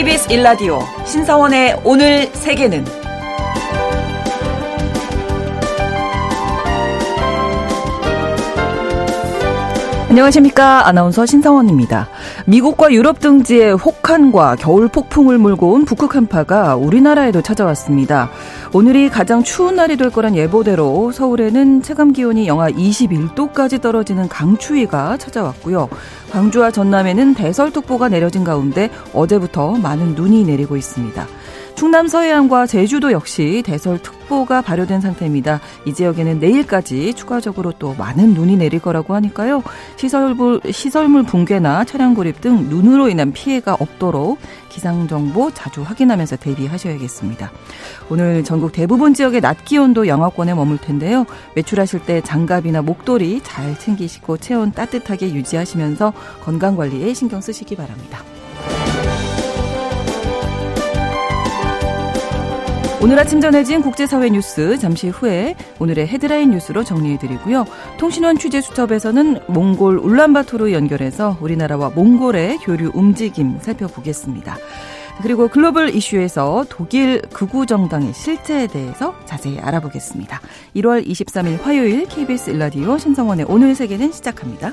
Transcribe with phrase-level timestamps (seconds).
[0.00, 2.86] KBS 일라디오 신사원의 오늘 세계는
[10.08, 10.88] 안녕하십니까.
[10.88, 12.08] 아나운서 신성원입니다.
[12.46, 18.30] 미국과 유럽 등지에 혹한과 겨울 폭풍을 몰고 온 북극 한파가 우리나라에도 찾아왔습니다.
[18.72, 25.88] 오늘이 가장 추운 날이 될 거란 예보대로 서울에는 체감 기온이 영하 21도까지 떨어지는 강추위가 찾아왔고요.
[26.30, 31.26] 광주와 전남에는 대설특보가 내려진 가운데 어제부터 많은 눈이 내리고 있습니다.
[31.74, 35.60] 충남 서해안과 제주도 역시 대설특보가 발효된 상태입니다.
[35.86, 39.62] 이 지역에는 내일까지 추가적으로 또 많은 눈이 내릴 거라고 하니까요.
[39.96, 44.38] 시설물, 시설물 붕괴나 차량 고립 등 눈으로 인한 피해가 없도록
[44.68, 47.50] 기상정보 자주 확인하면서 대비하셔야겠습니다.
[48.08, 51.26] 오늘 전국 대부분 지역의 낮 기온도 영하권에 머물 텐데요.
[51.54, 56.12] 외출하실 때 장갑이나 목도리 잘 챙기시고 체온 따뜻하게 유지하시면서
[56.44, 58.22] 건강관리에 신경 쓰시기 바랍니다.
[63.02, 67.64] 오늘 아침 전해진 국제사회 뉴스 잠시 후에 오늘의 헤드라인 뉴스로 정리해드리고요.
[67.98, 74.58] 통신원 취재 수첩에서는 몽골 울란바토르 연결해서 우리나라와 몽골의 교류 움직임 살펴보겠습니다.
[75.22, 80.38] 그리고 글로벌 이슈에서 독일 극우 정당의 실체에 대해서 자세히 알아보겠습니다.
[80.76, 84.72] 1월 23일 화요일 KBS 일라디오 신성원의 오늘 세계는 시작합니다.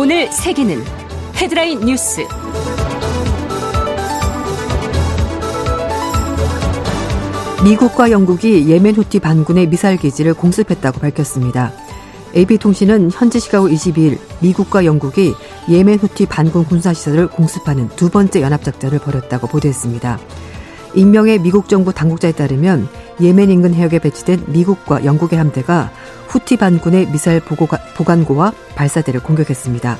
[0.00, 0.80] 오늘 세계는
[1.34, 2.20] 헤드라인 뉴스.
[7.64, 11.72] 미국과 영국이 예멘 후티 반군의 미사일 기지를 공습했다고 밝혔습니다.
[12.36, 15.34] AP통신은 현지 시각 22일 미국과 영국이
[15.68, 20.20] 예멘 후티 반군 군사시설을 공습하는 두 번째 연합작전을 벌였다고 보도했습니다.
[20.94, 22.88] 익명의 미국 정부 당국자에 따르면
[23.20, 25.90] 예멘 인근 해역에 배치된 미국과 영국의 함대가
[26.28, 29.98] 후티 반군의 미사일 보관고와 발사대를 공격했습니다.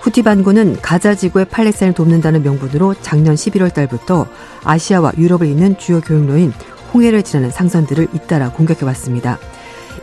[0.00, 4.26] 후티 반군은 가자 지구의 팔레스타인을 돕는다는 명분으로 작년 11월 달부터
[4.64, 6.52] 아시아와 유럽을 잇는 주요 교역로인
[6.94, 9.38] 홍해를 지나는 상선들을 잇따라 공격해 왔습니다.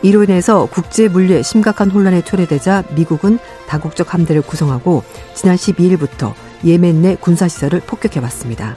[0.02, 5.02] 이로 인해서 국제 물류에 심각한 혼란에 초래되자 미국은 다국적 함대를 구성하고
[5.34, 8.76] 지난 12일부터 예멘 내 군사시설을 폭격해 왔습니다.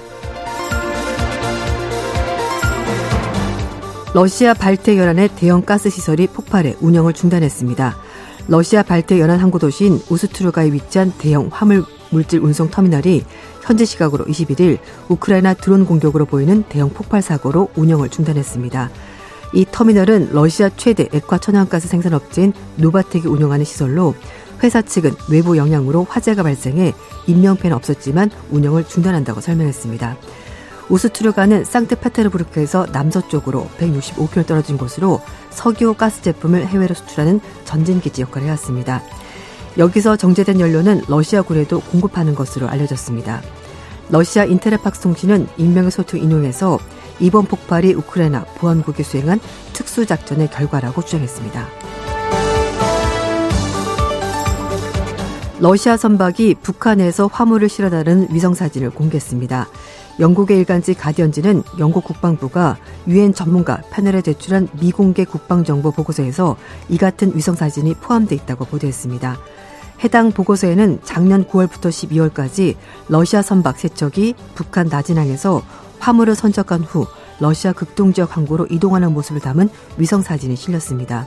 [4.12, 7.96] 러시아 발트 연안의 대형 가스 시설이 폭발해 운영을 중단했습니다.
[8.48, 13.24] 러시아 발트 연안 항구 도시인 우스트루가에 위치한 대형 화물 물질 운송 터미널이
[13.62, 18.90] 현지 시각으로 21일 우크라이나 드론 공격으로 보이는 대형 폭발 사고로 운영을 중단했습니다.
[19.54, 24.16] 이 터미널은 러시아 최대 액화 천연가스 생산업체인 노바텍이 운영하는 시설로
[24.64, 26.96] 회사 측은 외부 영향으로 화재가 발생해
[27.28, 30.18] 인명피해는 없었지만 운영을 중단한다고 설명했습니다.
[30.90, 39.02] 우스트르가는 상트페테르부르크에서 남서쪽으로 165km 떨어진 곳으로 석유 가스 제품을 해외로 수출하는 전진기지 역할을 해왔습니다.
[39.78, 43.42] 여기서 정제된 연료는 러시아 군에도 공급하는 것으로 알려졌습니다.
[44.10, 46.80] 러시아 인테레팍스 통신은 익명의 소통 인용해서
[47.20, 49.40] 이번 폭발이 우크라이나 보안국이 수행한
[49.74, 51.68] 특수작전의 결과라고 주장했습니다.
[55.60, 59.68] 러시아 선박이 북한에서 화물을 실어다는 위성사진을 공개했습니다.
[60.20, 62.78] 영국의 일간지 가디언지는 영국 국방부가
[63.08, 66.58] 유엔 전문가 패널에 제출한 미공개 국방정보 보고서에서
[66.90, 69.38] 이 같은 위성 사진이 포함되어 있다고 보도했습니다.
[70.04, 72.76] 해당 보고서에는 작년 9월부터 12월까지
[73.08, 75.62] 러시아 선박 세척이 북한 나진항에서
[76.00, 77.06] 화물을 선적한 후
[77.40, 81.26] 러시아 극동지역 항구로 이동하는 모습을 담은 위성 사진이 실렸습니다.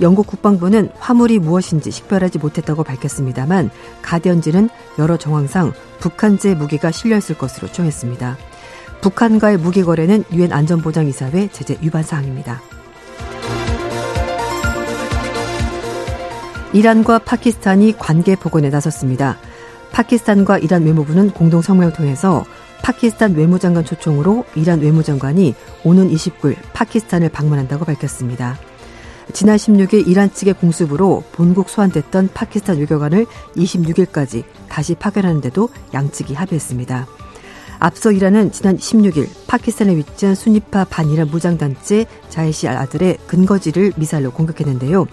[0.00, 3.70] 영국 국방부는 화물이 무엇인지 식별하지 못했다고 밝혔습니다만
[4.02, 4.68] 가디언지는
[4.98, 8.36] 여러 정황상 북한제 무기가 실려있을 것으로 추정했습니다.
[9.00, 12.60] 북한과의 무기 거래는 유엔 안전보장이사회 제재 위반 사항입니다.
[16.72, 19.36] 이란과 파키스탄이 관계 복원에 나섰습니다.
[19.92, 22.44] 파키스탄과 이란 외무부는 공동 성명을 통해서
[22.82, 25.54] 파키스탄 외무장관 초청으로 이란 외무장관이
[25.84, 28.56] 오는 29일 파키스탄을 방문한다고 밝혔습니다.
[29.32, 33.26] 지난 16일 이란 측의 공습으로 본국 소환됐던 파키스탄 외교관을
[33.56, 37.06] 26일까지 다시 파견하는데도 양측이 합의했습니다.
[37.78, 45.06] 앞서 이란은 지난 16일 파키스탄에 위치한 순위파 반이란 무장단체 자이시 아들의 근거지를 미사일로 공격했는데요.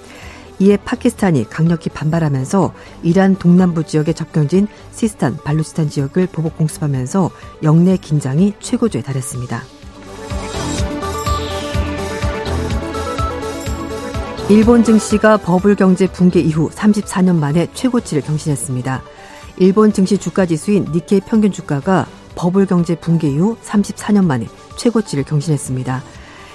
[0.60, 2.74] 이에 파키스탄이 강력히 반발하면서
[3.04, 7.32] 이란 동남부 지역에 접경진 시스탄, 발루치스탄 지역을 보복 공습하면서
[7.64, 9.79] 영내 긴장이 최고조에 달했습니다.
[14.52, 19.04] 일본 증시가 버블 경제 붕괴 이후 34년 만에 최고치를 경신했습니다.
[19.58, 26.02] 일본 증시 주가 지수인 니케이 평균 주가가 버블 경제 붕괴 이후 34년 만에 최고치를 경신했습니다.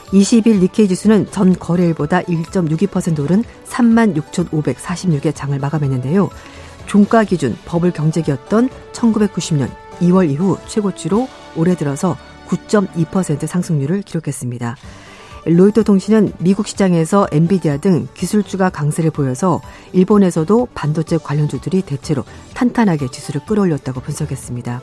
[0.06, 6.30] 20일 니케이 지수는 전 거래일보다 1.62% 오른 36,546의 장을 마감했는데요.
[6.86, 9.70] 종가 기준 버블 경제기였던 1990년
[10.00, 12.16] 2월 이후 최고치로 올해 들어서
[12.48, 14.74] 9.2% 상승률을 기록했습니다.
[15.46, 19.60] 로이터 통신은 미국 시장에서 엔비디아 등 기술주가 강세를 보여서
[19.92, 22.24] 일본에서도 반도체 관련주들이 대체로
[22.54, 24.80] 탄탄하게 지수를 끌어올렸다고 분석했습니다.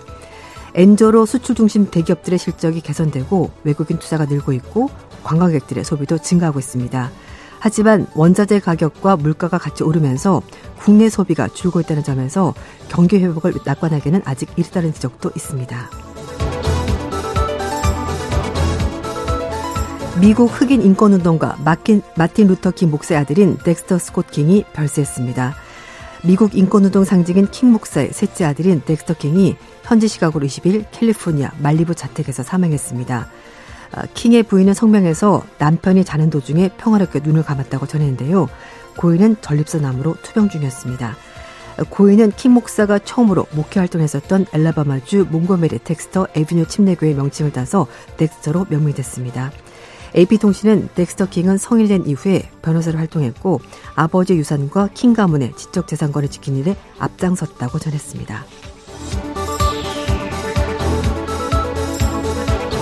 [0.75, 4.89] 엔저로 수출 중심 대기업들의 실적이 개선되고 외국인 투자가 늘고 있고
[5.23, 7.11] 관광객들의 소비도 증가하고 있습니다.
[7.59, 10.41] 하지만 원자재 가격과 물가가 같이 오르면서
[10.77, 12.53] 국내 소비가 줄고 있다는 점에서
[12.87, 15.89] 경기 회복을 낙관하기는 아직 이르다는 지적도 있습니다.
[20.19, 25.55] 미국 흑인 인권운동가 마틴, 마틴 루터 킹 목사의 아들인 덱스터 스콧 킹이 별세했습니다.
[26.23, 32.43] 미국 인권운동 상징인 킹 목사의 셋째 아들인 덱스터 킹이 현지 시각으로 20일 캘리포니아 말리부 자택에서
[32.43, 33.27] 사망했습니다.
[33.93, 38.47] 아, 킹의 부인은 성명에서 남편이 자는 도중에 평화롭게 눈을 감았다고 전했는데요.
[38.97, 41.15] 고인은 전립선암으로 투병 중이었습니다.
[41.89, 47.87] 고인은 킹 목사가 처음으로 목회 활동했었던 앨라배마주 몽고메리 덱스터 애비뉴 침례교회 명칭을 따서
[48.17, 49.51] 덱스터로 명명됐습니다.
[50.15, 53.61] AP통신은 덱스터 킹은 성인이 된 이후에 변호사로 활동했고
[53.95, 58.45] 아버지 유산과 킹 가문의 지적 재산권을 지키는 일에 앞장섰다고 전했습니다.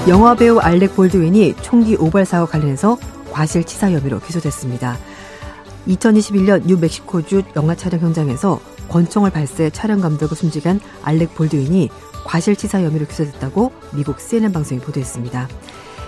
[0.08, 2.98] 영화 배우 알렉 볼드윈이 총기 오발 사고 관련해서
[3.32, 4.98] 과실치사 혐의로 기소됐습니다.
[5.88, 8.60] 2021년 뉴멕시코주 영화 촬영 현장에서
[8.90, 11.90] 권총을 발사해 촬영 감독을 숨지게 한 알렉 볼드윈이
[12.26, 15.48] 과실치사 혐의로 기소됐다고 미국 CNN 방송이 보도했습니다.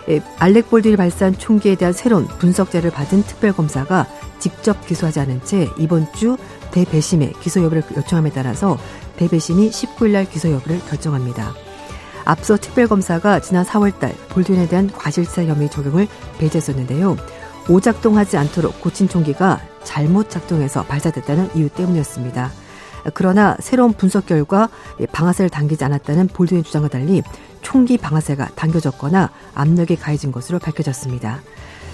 [0.09, 4.07] 예, 알렉 볼드이 발사한 총기에 대한 새로운 분석자를 받은 특별검사가
[4.39, 6.38] 직접 기소하지 않은 채 이번 주
[6.71, 8.77] 대배심의 기소 여부를 요청함에 따라서
[9.18, 11.53] 대배심이 19일 날 기소 여부를 결정합니다.
[12.25, 16.07] 앞서 특별검사가 지난 4월달 볼드윈에 대한 과실사 혐의 적용을
[16.39, 17.18] 배제했었는데요.
[17.69, 22.51] 오작동하지 않도록 고친 총기가 잘못 작동해서 발사됐다는 이유 때문이었습니다.
[23.13, 24.69] 그러나 새로운 분석 결과
[25.12, 27.24] 방아쇠를 당기지 않았다는 볼드윈 주장과 달리
[27.62, 31.42] 총기 방아쇠가 당겨졌거나 압력이 가해진 것으로 밝혀졌습니다.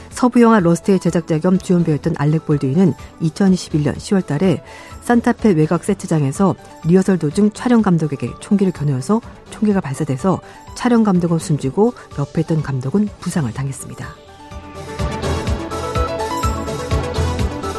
[0.09, 4.63] 서부 영화 러스트의 제작자 겸 주연 배우였던 알렉 볼드윈은 2021년 10월 달에
[5.03, 6.55] 산타페 외곽 세트장에서
[6.85, 9.21] 리허설 도중 촬영 감독에게 총기를 겨누어서
[9.51, 10.41] 총기가 발사돼서
[10.75, 14.26] 촬영 감독은 숨지고 옆에 있던 감독은 부상을 당했습니다.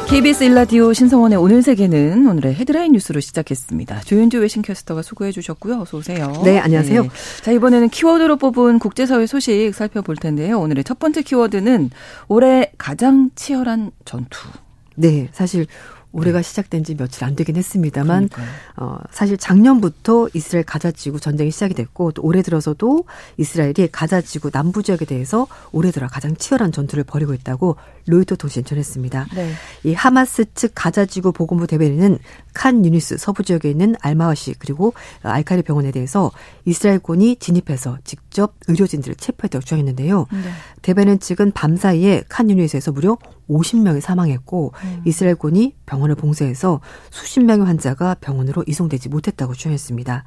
[0.09, 4.01] KBS 일라디오 신성원의 오늘 세계는 오늘의 헤드라인 뉴스로 시작했습니다.
[4.01, 5.81] 조윤주 외신캐스터가 수고해 주셨고요.
[5.81, 6.33] 어서 오세요.
[6.43, 7.03] 네, 안녕하세요.
[7.03, 7.09] 네.
[7.43, 10.59] 자, 이번에는 키워드로 뽑은 국제사회 소식 살펴볼 텐데요.
[10.59, 11.91] 오늘의 첫 번째 키워드는
[12.27, 14.49] 올해 가장 치열한 전투.
[14.95, 15.67] 네, 사실
[16.11, 16.43] 올해가 네.
[16.43, 18.47] 시작된 지 며칠 안 되긴 했습니다만 그러니까요.
[18.77, 23.05] 어 사실 작년부터 이스라엘 가자 지구 전쟁이 시작이 됐고 또 올해 들어서도
[23.37, 27.75] 이스라엘이 가자 지구 남부 지역에 대해서 올해 들어 가장 치열한 전투를 벌이고 있다고
[28.07, 29.27] 로이터 통신 전했습니다.
[29.35, 29.51] 네.
[29.83, 32.17] 이 하마스 측 가자 지구 보건부 대변인은
[32.53, 36.31] 칸 유니스 서부 지역에 있는 알마와시 그리고 알카리 병원에 대해서
[36.65, 40.25] 이스라엘군이 진입해서 직접 의료진들을 체포했다고 주장했는데요.
[40.31, 40.39] 네.
[40.81, 43.17] 대변인 측은 밤 사이에 칸 유니스에서 무려
[43.49, 45.01] 50명이 사망했고 음.
[45.05, 46.79] 이스라엘군이 병원을 봉쇄해서
[47.09, 50.23] 수십 명의 환자가 병원으로 이송되지 못했다고 주장했습니다.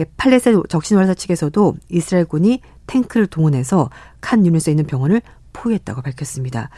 [0.00, 6.68] 예, 팔레스타인 적신월사 측에서도 이스라엘군이 탱크를 동원해서 칸 유니스에 있는 병원을 포위했다고 밝혔습니다.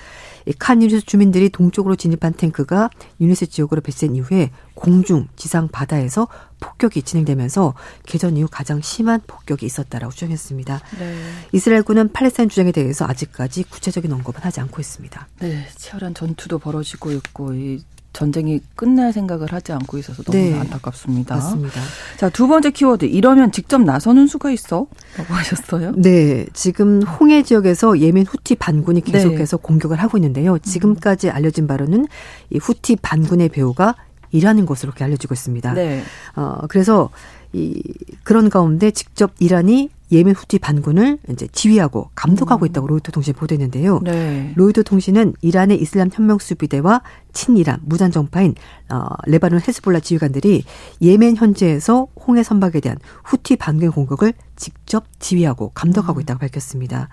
[0.58, 2.90] 칸 유니스 주민들이 동쪽으로 진입한 탱크가
[3.20, 6.28] 유니스 지역으로 배치된 이후에 공중, 지상, 바다에서
[6.60, 7.74] 폭격이 진행되면서
[8.06, 10.80] 개전 이후 가장 심한 폭격이 있었다라고 주장했습니다.
[10.98, 11.16] 네.
[11.52, 15.28] 이스라엘군은 팔레스타인 주장에 대해서 아직까지 구체적인 언급은 하지 않고 있습니다.
[15.40, 20.58] 네, 치열한 전투도 벌어지고 있고 이 전쟁이 끝날 생각을 하지 않고 있어서 너무 네.
[20.58, 21.36] 안타깝습니다.
[21.36, 21.80] 맞습니다.
[22.16, 23.04] 자, 두 번째 키워드.
[23.04, 24.86] 이러면 직접 나서는 수가 있어?
[25.16, 25.92] 라고 하셨어요?
[25.96, 26.46] 네.
[26.52, 29.62] 지금 홍해 지역에서 예멘 후티 반군이 계속해서 네.
[29.62, 30.58] 공격을 하고 있는데요.
[30.58, 32.06] 지금까지 알려진 바로는
[32.50, 33.94] 이 후티 반군의 배후가
[34.32, 35.74] 이라는 것으로 이렇게 알려지고 있습니다.
[35.74, 36.02] 네.
[36.36, 37.10] 어, 그래서
[37.52, 37.82] 이
[38.24, 44.00] 그런 가운데 직접 이란이 예멘 후티 반군을 이제 지휘하고 감독하고 있다고 로이터 통신이 보도했는데요.
[44.04, 44.52] 네.
[44.56, 48.54] 로이터 통신은 이란의 이슬람 혁명 수비대와 친이란 무장 정파인
[48.90, 50.64] 어, 레바논 헤스볼라 지휘관들이
[51.02, 57.08] 예멘 현지에서 홍해 선박에 대한 후티 반군 공격을 직접 지휘하고 감독하고 있다고 밝혔습니다.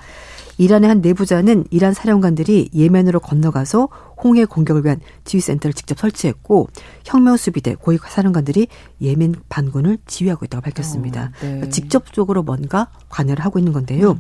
[0.58, 3.90] 이란의 한 내부자는 이란 사령관들이 예멘으로 건너가서
[4.24, 6.70] 홍해 공격을 위한 지휘센터를 직접 설치했고
[7.04, 8.68] 혁명 수비대 고위 사령관들이
[9.02, 11.24] 예멘 반군을 지휘하고 있다고 밝혔습니다.
[11.24, 11.48] 어, 네.
[11.48, 14.12] 그러니까 직접적으로 뭔가 관여를 하고 있는 건데요.
[14.12, 14.20] 음.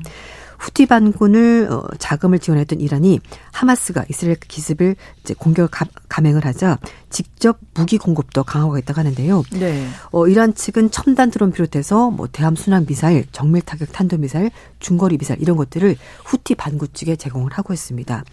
[0.60, 3.20] 후티 반군을 어, 자금을 지원했던 이란이
[3.52, 9.44] 하마스가 이스라엘 기습을 이제 공격을 가, 감행을 하자 직접 무기 공급도 강화하겠다고 하는데요.
[9.54, 9.88] 네.
[10.12, 15.18] 어, 이란 측은 첨단 드론 비롯해서 뭐 대함 순항 미사일, 정밀 타격 탄도 미사일, 중거리
[15.18, 15.96] 미사일 이런 것들을
[16.26, 18.24] 후티 반군 측에 제공을 하고 있습니다.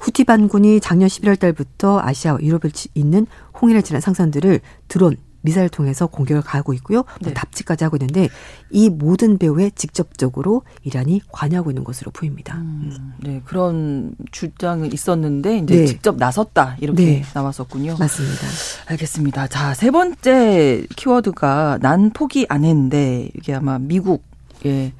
[0.00, 3.26] 후티 반군이 작년 11월 달부터 아시아와 유럽에 있는
[3.60, 7.04] 홍해를 지난 상선들을 드론, 미사일 통해서 공격을 가하고 있고요.
[7.20, 7.32] 네.
[7.32, 8.28] 답지까지 하고 있는데
[8.70, 12.56] 이 모든 배후에 직접적으로 이란이 관여하고 있는 것으로 보입니다.
[12.56, 15.86] 음, 네, 그런 주장은 있었는데 이제 네.
[15.86, 17.22] 직접 나섰다 이렇게 네.
[17.32, 17.96] 나왔었군요.
[17.96, 18.46] 맞습니다.
[18.88, 19.46] 알겠습니다.
[19.46, 24.92] 자, 세 번째 키워드가 난 포기 안 했는데 이게 아마 미국의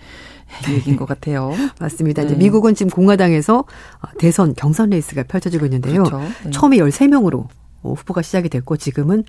[0.70, 1.50] 얘기인 것 같아요.
[1.80, 2.22] 맞습니다.
[2.22, 2.28] 네.
[2.28, 3.64] 이제 미국은 지금 공화당에서
[4.20, 6.04] 대선 경선 레이스가 펼쳐지고 있는데요.
[6.04, 6.20] 그렇죠.
[6.44, 6.50] 네.
[6.52, 7.48] 처음에 13명으로
[7.82, 9.24] 후보가 시작이 됐고 지금은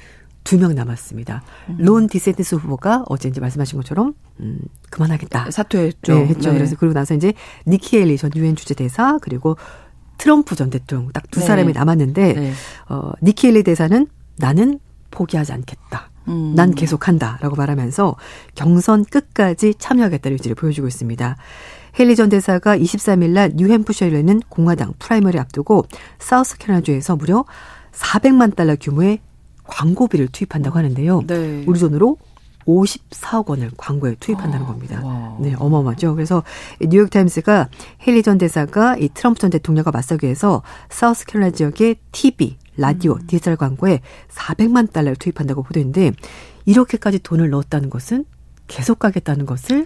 [0.47, 1.43] 두 명 남았습니다.
[1.69, 1.75] 음.
[1.79, 5.51] 론 디샌티스 후보가 어제 이제 말씀하신 것처럼 음, 그만하겠다.
[5.51, 6.13] 사퇴했죠.
[6.15, 6.51] 네, 했죠.
[6.51, 6.57] 네.
[6.57, 7.33] 그래서 그리고 나서 이제
[7.67, 9.57] 니키 헤일리 전 유엔 주재 대사 그리고
[10.17, 11.79] 트럼프 전 대통령 딱 두 사람이 네.
[11.79, 12.53] 남았는데 네.
[12.89, 14.79] 어, 니키 헤일리 대사는 나는
[15.11, 16.11] 포기하지 않겠다.
[16.29, 16.53] 음.
[16.55, 18.15] 난 계속한다라고 말하면서
[18.55, 21.37] 경선 끝까지 참여하겠다는 의지를 보여주고 있습니다.
[22.00, 25.85] 헤일리 전 대사가 23일 날 뉴햄프셔에 있는 공화당 프라이머리 앞두고
[26.19, 27.45] 사우스캐롤라이나주에서 무려
[27.91, 29.19] 400만 달러 규모의
[29.67, 31.24] 광고비를 투입한다고 하는데요.
[31.27, 31.63] 네.
[31.67, 32.17] 우리 돈으로
[32.67, 35.01] 54억 원을 광고에 투입한다는 아, 겁니다.
[35.03, 35.38] 와.
[35.39, 36.15] 네, 어마어마하죠.
[36.15, 36.43] 그래서
[36.81, 37.69] 뉴욕 타임스가
[38.05, 43.27] 헤일리 전 대사가 이 트럼프 전 대통령과 맞서기 위해서 사우스캐롤라이나 지역의 TV, 라디오, 음.
[43.27, 46.12] 디지털 광고에 400만 달러를 투입한다고 보도했는데
[46.65, 48.25] 이렇게까지 돈을 넣었다는 것은
[48.67, 49.86] 계속 가겠다는 것을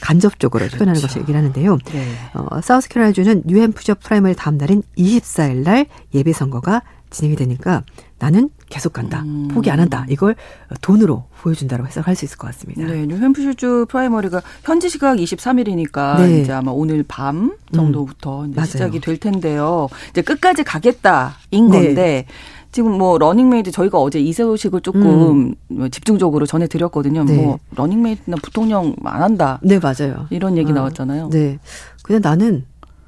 [0.00, 0.78] 간접적으로 그렇죠.
[0.78, 1.78] 표현하는 것을 얘기를 하는데요.
[1.92, 2.12] 네.
[2.34, 7.84] 어, 사우스캐롤라이나주는 뉴햄프셔 프라이머리 다음 날인 24일 날 예비 선거가 진행이 되니까
[8.18, 9.22] 나는 계속 간다.
[9.26, 9.48] 음.
[9.48, 10.06] 포기 안 한다.
[10.08, 10.34] 이걸
[10.80, 12.86] 돈으로 보여준다고 해석할 수 있을 것 같습니다.
[12.86, 16.40] 네, 뉴햄프셔주 프라이머리가 현지 시각 23일이니까 네.
[16.40, 18.54] 이제 아마 오늘 밤 정도부터 음.
[18.64, 19.88] 시작이 될 텐데요.
[20.08, 21.58] 이제 끝까지 가겠다인 네.
[21.68, 22.26] 건데 네.
[22.70, 25.90] 지금 뭐 러닝메이트 저희가 어제 이 소식을 조금 음.
[25.90, 27.24] 집중적으로 전해드렸거든요.
[27.24, 27.36] 네.
[27.36, 29.60] 뭐 러닝메이트나 부통령 안 한다.
[29.62, 30.26] 네 맞아요.
[30.30, 30.74] 이런 얘기 어.
[30.76, 31.28] 나왔잖아요.
[31.28, 31.58] 네.
[32.02, 32.64] 그냥 나는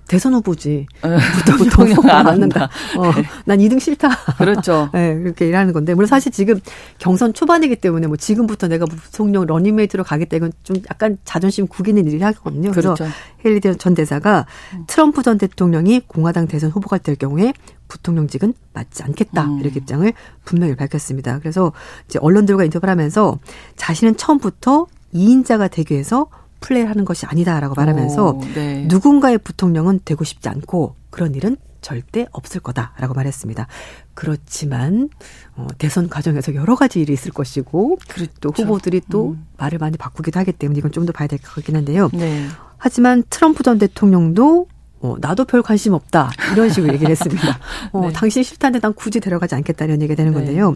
[0.06, 0.86] 대선 후보지.
[1.02, 1.16] 네.
[1.56, 2.68] 부통령 안 한다.
[2.96, 3.24] 어, 네.
[3.44, 4.08] 난 2등 싫다.
[4.38, 4.90] 그렇죠.
[4.92, 5.94] 네, 그렇게 일하는 건데.
[5.94, 6.60] 물론 사실 지금
[6.98, 12.22] 경선 초반이기 때문에 뭐 지금부터 내가 부통령 러닝메이트로 가겠다 이건 좀 약간 자존심 구기는 일이긴
[12.22, 12.70] 하거든요.
[12.70, 13.12] 그래서 그렇죠.
[13.44, 14.84] 헤일리 전 대사가 음.
[14.86, 17.52] 트럼프 전 대통령이 공화당 대선 후보가 될 경우에
[17.88, 19.60] 부통령직은 맡지 않겠다 음.
[19.60, 20.12] 이렇게 입장을
[20.44, 21.38] 분명히 밝혔습니다.
[21.38, 21.72] 그래서
[22.08, 23.38] 이제 언론들과 인터뷰를 하면서
[23.76, 26.28] 자신은 처음부터 2인자가 되기 위해서
[26.64, 28.86] 플레이를 하는 것이 아니다라고 말하면서 오, 네.
[28.88, 33.66] 누군가의 부통령은 되고 싶지 않고 그런 일은 절대 없을 거다라고 말했습니다.
[34.14, 35.10] 그렇지만
[35.54, 38.32] 어, 대선 과정에서 여러 가지 일이 있을 것이고 그렇죠.
[38.40, 39.46] 또 후보들이 또 음.
[39.58, 42.08] 말을 많이 바꾸기도 하기 때문에 이건 좀 더 봐야 될 것 같긴 한데요.
[42.14, 42.46] 네.
[42.78, 44.66] 하지만 트럼프 전 대통령도
[45.00, 46.30] 어, 나도 별 관심 없다.
[46.54, 47.58] 이런 식으로 얘기를 했습니다.
[47.92, 48.12] 어, 네.
[48.14, 49.84] 당신 싫다는데 난 굳이 데려가지 않겠다.
[49.84, 50.38] 이런 얘기가 되는 네.
[50.38, 50.74] 건데요.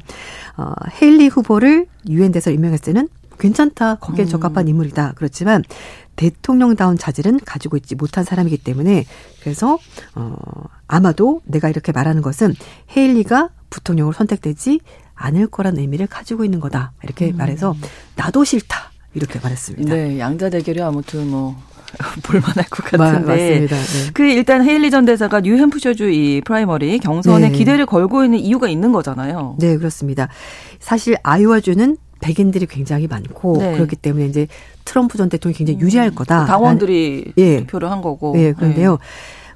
[0.59, 3.97] 어, 헤일리 후보를 유엔 대사 임명했을 때는 괜찮다.
[3.97, 4.29] 거기에 음.
[4.29, 5.13] 적합한 인물이다.
[5.17, 5.63] 그렇지만
[6.17, 9.05] 대통령다운 자질은 가지고 있지 못한 사람이기 때문에
[9.41, 9.79] 그래서
[10.15, 10.37] 어
[10.87, 12.55] 아마도 내가 이렇게 말하는 것은
[12.97, 14.81] 헤일리가 부통령으로 선택되지
[15.15, 16.93] 않을 거란 의미를 가지고 있는 거다.
[17.03, 17.37] 이렇게 음.
[17.37, 17.77] 말해서
[18.17, 18.93] 나도 싫다.
[19.15, 19.95] 이렇게 말했습니다.
[19.95, 21.57] 네, 양자 대결이 아무튼 뭐
[22.23, 23.27] 볼만할 것 같은데.
[23.27, 23.77] 맞습니다.
[23.77, 24.11] 네.
[24.13, 27.57] 그 일단 헤일리 전 대사가 뉴햄프셔주 이 프라이머리 경선에 네.
[27.57, 29.57] 기대를 걸고 있는 이유가 있는 거잖아요.
[29.59, 30.29] 네, 그렇습니다.
[30.79, 33.73] 사실 아이오와주는 백인들이 굉장히 많고 네.
[33.75, 34.47] 그렇기 때문에 이제
[34.85, 36.47] 트럼프 전 대통령이 굉장히 유리할 거다.
[36.47, 37.61] 당원들이 예.
[37.61, 38.35] 투표를 한 거고.
[38.39, 38.93] 예, 그런데요.
[38.93, 38.99] 네.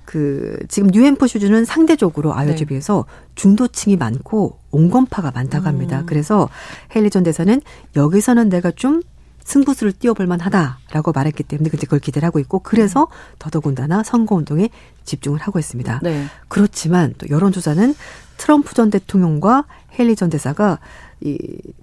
[0.04, 2.64] 그 지금 뉴햄퍼슈주는 상대적으로 아이오에 네.
[2.64, 6.00] 비해서 중도층이 많고 온건파가 많다고 합니다.
[6.00, 6.06] 음.
[6.06, 6.48] 그래서
[6.94, 7.60] 헬리 전 대사는
[7.96, 9.02] 여기서는 내가 좀
[9.44, 14.68] 승부수를 띄워볼 만하다라고 말했기 때문에 이제 그걸 기대를 하고 있고 그래서 더더군다나 선거운동에
[15.04, 16.00] 집중을 하고 있습니다.
[16.02, 16.26] 네.
[16.48, 17.94] 그렇지만 또 여론조사는
[18.36, 19.64] 트럼프 전 대통령과
[19.98, 20.78] 헬리 전 대사가
[21.24, 21.38] 이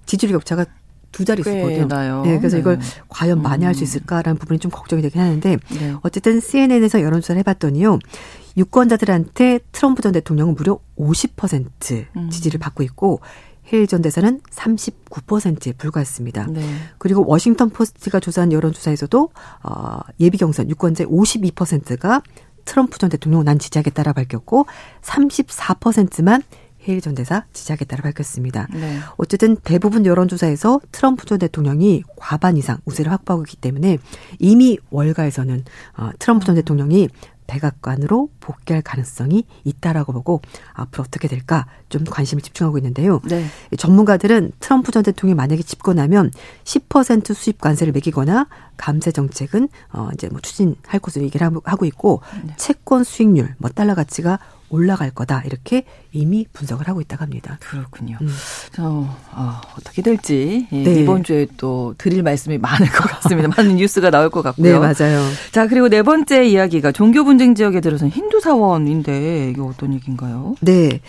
[0.06, 0.66] 지지율 격차가
[1.12, 2.22] 두 자릿수거든요.
[2.24, 2.60] 네, 그래서 네.
[2.60, 2.78] 이걸
[3.08, 5.94] 과연 많이 할 수 있을까라는 부분이 좀 걱정이 되긴 하는데 네.
[6.02, 7.98] 어쨌든 CNN에서 여론조사를 해봤더니요.
[8.56, 12.30] 유권자들한테 트럼프 전 대통령은 무려 50% 음.
[12.30, 13.20] 지지를 받고 있고
[13.72, 16.46] 헤일 전 대사는 39%에 불과했습니다.
[16.48, 16.74] 네.
[16.98, 19.30] 그리고 워싱턴 포스트가 조사한 여론조사에서도
[19.62, 22.22] 어, 예비 경선 유권자의 52%가
[22.64, 24.66] 트럼프 전 대통령 난 지지하겠다라 밝혔고
[25.02, 26.42] 34%만
[26.88, 28.66] 헤일 전 대사 지지하겠다라 밝혔습니다.
[28.72, 28.98] 네.
[29.16, 33.98] 어쨌든 대부분 여론조사에서 트럼프 전 대통령이 과반 이상 우세를 확보하고 있기 때문에
[34.38, 35.64] 이미 월가에서는
[35.98, 37.08] 어, 트럼프 전 대통령이
[37.50, 40.40] 백악관으로 복귀할 가능성이 있다라고 보고
[40.72, 43.20] 앞으로 어떻게 될까 좀 관심을 집중하고 있는데요.
[43.24, 43.44] 네.
[43.76, 46.30] 전문가들은 트럼프 전 대통령이 만약에 집권하면
[46.62, 48.46] 10% 수입 관세를 매기거나
[48.76, 52.54] 감세 정책은 어 이제 뭐 추진할 것으로 얘기를 하고 있고 네.
[52.56, 54.38] 채권 수익률, 뭐 달러 가치가
[54.70, 57.58] 올라갈 거다 이렇게 이미 분석을 하고 있다고 합니다.
[57.60, 58.16] 그렇군요.
[58.20, 58.28] 음.
[58.72, 61.02] 저, 어, 어 떻게 될지 예, 네.
[61.02, 63.48] 이번 주에 또 드릴 말씀이 많을 것 같습니다.
[63.56, 64.72] 많은 뉴스가 나올 것 같고요.
[64.72, 65.20] 네, 맞아요.
[65.52, 70.54] 자, 그리고 네 번째 이야기가 종교 분쟁 지역에 들어선 힌두 사원인데 이게 어떤 얘기인가요?
[70.60, 71.00] 네.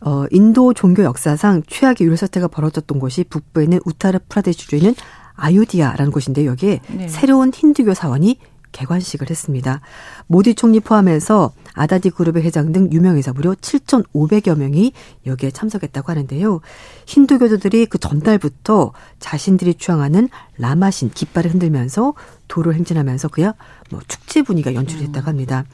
[0.00, 4.94] 어, 인도 종교 역사상 최악의 유혈 사태가 벌어졌던 곳이 북부에 있는 우타르 프라데시주에 있는
[5.34, 7.08] 아유디아라는 곳인데 여기에 네.
[7.08, 8.38] 새로운 힌두교 사원이
[8.72, 9.80] 개관식을 했습니다.
[10.26, 14.92] 모디 총리 포함해서 아다디 그룹의 회장 등 유명인사 무려 7,500여 명이
[15.26, 16.60] 여기에 참석했다고 하는데요.
[17.06, 22.14] 힌두교도들이 그 전날부터 자신들이 추앙하는 라마신 깃발을 흔들면서
[22.48, 23.54] 도를 행진하면서 그야
[23.90, 25.64] 뭐 축제 분위기가 연출됐다고 합니다.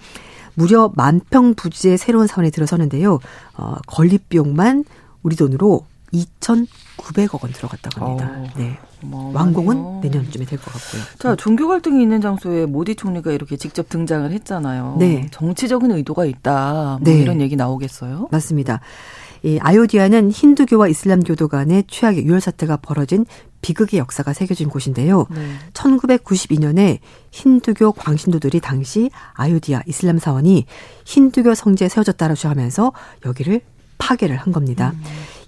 [0.55, 3.19] 무려 만평 부지의 새로운 사원에 들어서는데요.
[3.57, 4.85] 어, 건립 비용만
[5.23, 5.85] 우리 돈으로
[7.13, 8.31] 2,900억 원 들어갔다고 합니다.
[8.35, 8.79] 어, 네.
[9.05, 9.35] 어마어마하네요.
[9.39, 11.03] 완공은 내년쯤에 될 것 같고요.
[11.19, 14.97] 자, 종교 갈등이 있는 장소에 모디 총리가 이렇게 직접 등장을 했잖아요.
[14.99, 15.29] 네.
[15.31, 16.99] 정치적인 의도가 있다.
[17.01, 17.19] 뭐 네.
[17.21, 18.29] 이런 얘기 나오겠어요?
[18.31, 18.81] 맞습니다.
[19.43, 23.27] 이 아요디아는 힌두교와 이슬람교도 간의 최악의 유혈 사태가 벌어진
[23.61, 25.27] 비극의 역사가 새겨진 곳인데요.
[25.31, 25.59] 네.
[25.75, 26.99] 1992년에
[27.31, 30.65] 힌두교 광신도들이 당시 아요디아 이슬람 사원이
[31.05, 32.93] 힌두교 성지에 세워졌다고 주장하면서
[33.27, 33.61] 여기를
[33.99, 34.93] 파괴를 한 겁니다.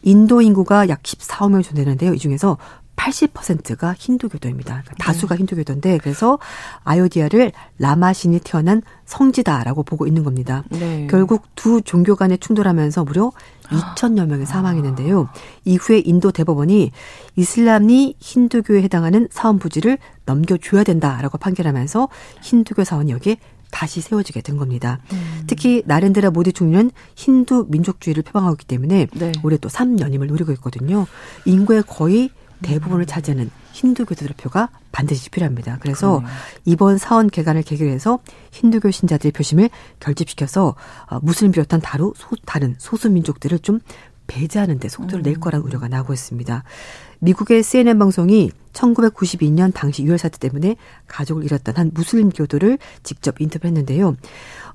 [0.06, 2.14] 인도 인구가 약 14억 명 정도 되는데요.
[2.14, 2.56] 이 중에서
[2.94, 4.82] 80%가 힌두교도입니다.
[4.82, 6.38] 그러니까 다수가 힌두교도인데 그래서
[6.84, 10.62] 아요디아를 라마신이 태어난 성지다라고 보고 있는 겁니다.
[10.70, 11.06] 네.
[11.10, 13.32] 결국 두 종교 간에 충돌하면서 무려
[13.64, 15.28] 2천여 명이 사망했는데요.
[15.64, 16.92] 이후에 인도 대법원이
[17.34, 22.08] 이슬람이 힌두교에 해당하는 사원 부지를 넘겨줘야 된다라고 판결하면서
[22.42, 23.38] 힌두교 사원이 여기에
[23.70, 25.00] 다시 세워지게 된 겁니다.
[25.46, 29.32] 특히 나렌드라 모디 총리는 힌두 민족주의를 표방하고 있기 때문에 네.
[29.42, 31.06] 올해 또 3연임을 노리고 있거든요.
[31.44, 32.30] 인구의 거의
[32.62, 35.76] 대부분을 차지하는 힌두교도들의 표가 반드시 필요합니다.
[35.80, 36.30] 그래서 그러네요.
[36.64, 38.18] 이번 사원 개관을 계기로 해서
[38.52, 39.68] 힌두교 신자들의 표심을
[40.00, 40.74] 결집시켜서
[41.10, 43.80] 어, 무슬림 비롯한 다루 소, 다른 소수 민족들을 좀
[44.26, 46.64] 배제하는 데 속도를 낼 거라는 우려가 나오고 있습니다.
[47.20, 54.16] 미국의 CNN 방송이 1992년 당시 유혈 사태 때문에 가족을 잃었던 한 무슬림 교도를 직접 인터뷰했는데요.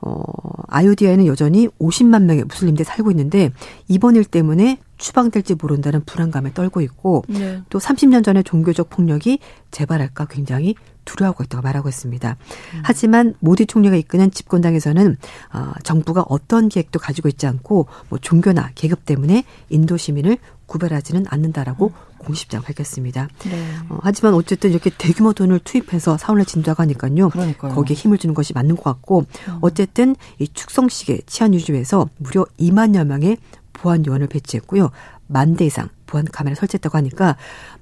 [0.02, 0.24] 어,
[0.68, 3.52] 아유디아에는 여전히 50만 명의 무슬림들이 살고 있는데
[3.88, 7.62] 이번 일 때문에 추방될지 모른다는 불안감에 떨고 있고 네.
[7.70, 12.38] 또 30년 전에 종교적 폭력이 재발할까 굉장히 두려워하고 있다고 말하고 있습니다.
[12.84, 15.18] 하지만 모디 총리가 이끄는 집권당에서는
[15.54, 21.92] 어, 정부가 어떤 계획도 가지고 있지 않고 뭐 종교나 계급 때문에 인도 시민을 구별하지는 않는다라고
[22.20, 23.28] 공식장 밝혔습니다.
[23.50, 23.66] 네.
[23.90, 27.30] 어, 하지만 어쨌든 이렇게 대규모 돈을 투입해서 사원을 진다고 하니까요.
[27.30, 27.74] 그러니까요.
[27.74, 29.26] 거기에 힘을 주는 것이 맞는 것 같고
[29.62, 33.38] 어쨌든 이 축성식의 치안 유지에서 무려 2만여 명의
[33.74, 34.92] 보안 요원을 배치했고요.
[35.28, 37.38] 만 대 이상 보안 카메라 설치했다고 하니까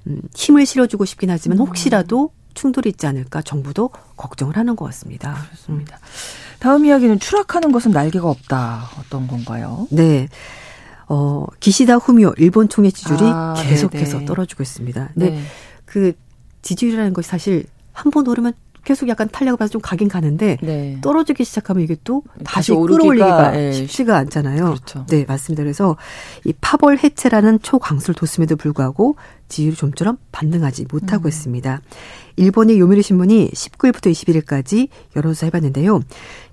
[0.08, 5.34] 음, 힘을 실어주고 싶긴 하지만 혹시라도 충돌이 있지 않을까 정부도 걱정을 하는 것 같습니다.
[5.48, 5.98] 그렇습니다.
[6.60, 8.90] 다음 이야기는 추락하는 것은 날개가 없다.
[9.00, 9.88] 어떤 건가요?
[9.92, 10.28] 네.
[11.08, 14.26] 어, 기시다 후미오 일본 총리 지지율이 아, 계속해서 네네.
[14.26, 15.12] 떨어지고 있습니다.
[15.14, 15.42] 근데 네.
[15.86, 16.12] 그
[16.62, 18.52] 지지율이라는 것이 사실 한 번 오르면
[18.84, 20.98] 계속 약간 탄력을 받아서 좀 가긴 가는데 네.
[21.02, 24.66] 떨어지기 시작하면 이게 또 다시 다시 끌어올리기가 예, 쉽지가 않잖아요.
[24.66, 25.06] 그렇죠.
[25.08, 25.64] 네, 맞습니다.
[25.64, 25.98] 그래서
[26.46, 29.16] 이 파벌 해체라는 초강수를 뒀음에도 불구하고
[29.48, 31.30] 지지율이 좀처럼 반등하지 못하고 음.
[31.30, 31.82] 있습니다.
[32.38, 36.02] 일본의 요미리 신문이 19일부터 21일까지 여론조사 해봤는데요.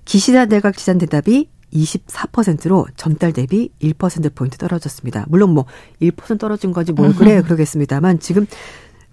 [0.05, 5.25] 기시다 내각 지지한 대답이 24%로 전달 대비 1%포인트 떨어졌습니다.
[5.27, 5.65] 물론 뭐
[6.01, 8.47] 1% 떨어진 거지 뭘 그래 그러겠습니다만 지금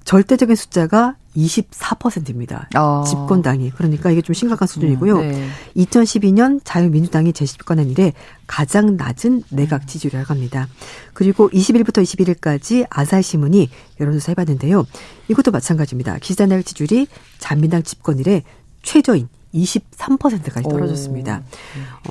[0.04, 2.68] 절대적인 숫자가 24%입니다.
[2.74, 3.02] 아.
[3.06, 3.70] 집권당이.
[3.70, 5.18] 그러니까 이게 좀 심각한 수준이고요.
[5.18, 5.48] 네.
[5.76, 8.12] 2012년 자유민주당이 재집권한 이래
[8.46, 10.68] 가장 낮은 내각 지지율이라고 합니다.
[11.12, 14.86] 그리고 20일부터 21일까지 아사히 신문이 여론조사 해봤는데요.
[15.28, 16.18] 이것도 마찬가지입니다.
[16.18, 18.42] 기시다 내각 지지율이 자민당 집권 이래
[18.82, 21.42] 최저인 23%까지 떨어졌습니다.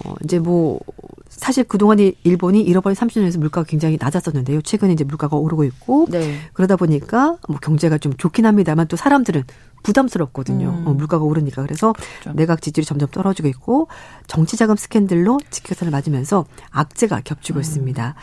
[0.05, 0.79] 어, 이제 뭐,
[1.29, 4.61] 사실 그동안에 일본이 잃어버린 30년에서 물가가 굉장히 낮았었는데요.
[4.61, 6.37] 최근에 이제 물가가 오르고 있고, 네.
[6.53, 9.43] 그러다 보니까 뭐 경제가 좀 좋긴 합니다만 또 사람들은
[9.83, 10.69] 부담스럽거든요.
[10.69, 10.87] 음.
[10.87, 11.61] 어, 물가가 오르니까.
[11.61, 12.33] 그래서 그렇죠.
[12.35, 13.89] 내각 지지율이 점점 떨어지고 있고
[14.27, 17.61] 정치자금 스캔들로 직격탄을 맞으면서 악재가 겹치고 음.
[17.61, 18.15] 있습니다.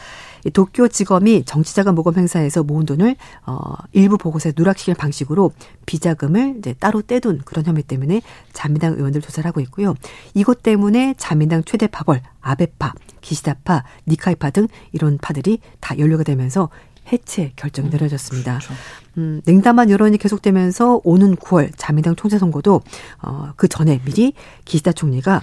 [0.44, 5.52] 이 도쿄지검이 정치자금 모금 행사에서 모은 돈을 어 일부 보고서에 누락시키는 방식으로
[5.86, 8.22] 비자금을 이제 따로 떼둔 그런 혐의 때문에
[8.52, 9.94] 자민당 의원들 조사를 하고 있고요.
[10.34, 16.70] 이것 때문에 자민당 최대 파벌 아베파, 기시다파, 니카이파 등 이런 파들이 다 연루가 되면서
[17.12, 18.58] 해체 결정이 내려졌습니다.
[18.58, 18.74] 그렇죠.
[19.18, 22.82] 음, 냉담한 여론이 계속되면서 오는 9월 자민당 총재 선거도
[23.22, 24.32] 어, 그 전에 미리
[24.64, 25.42] 기시다 총리가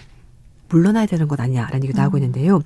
[0.69, 2.61] 물러나야 되는 것 아니냐라는 얘기가 나오고 있는데요.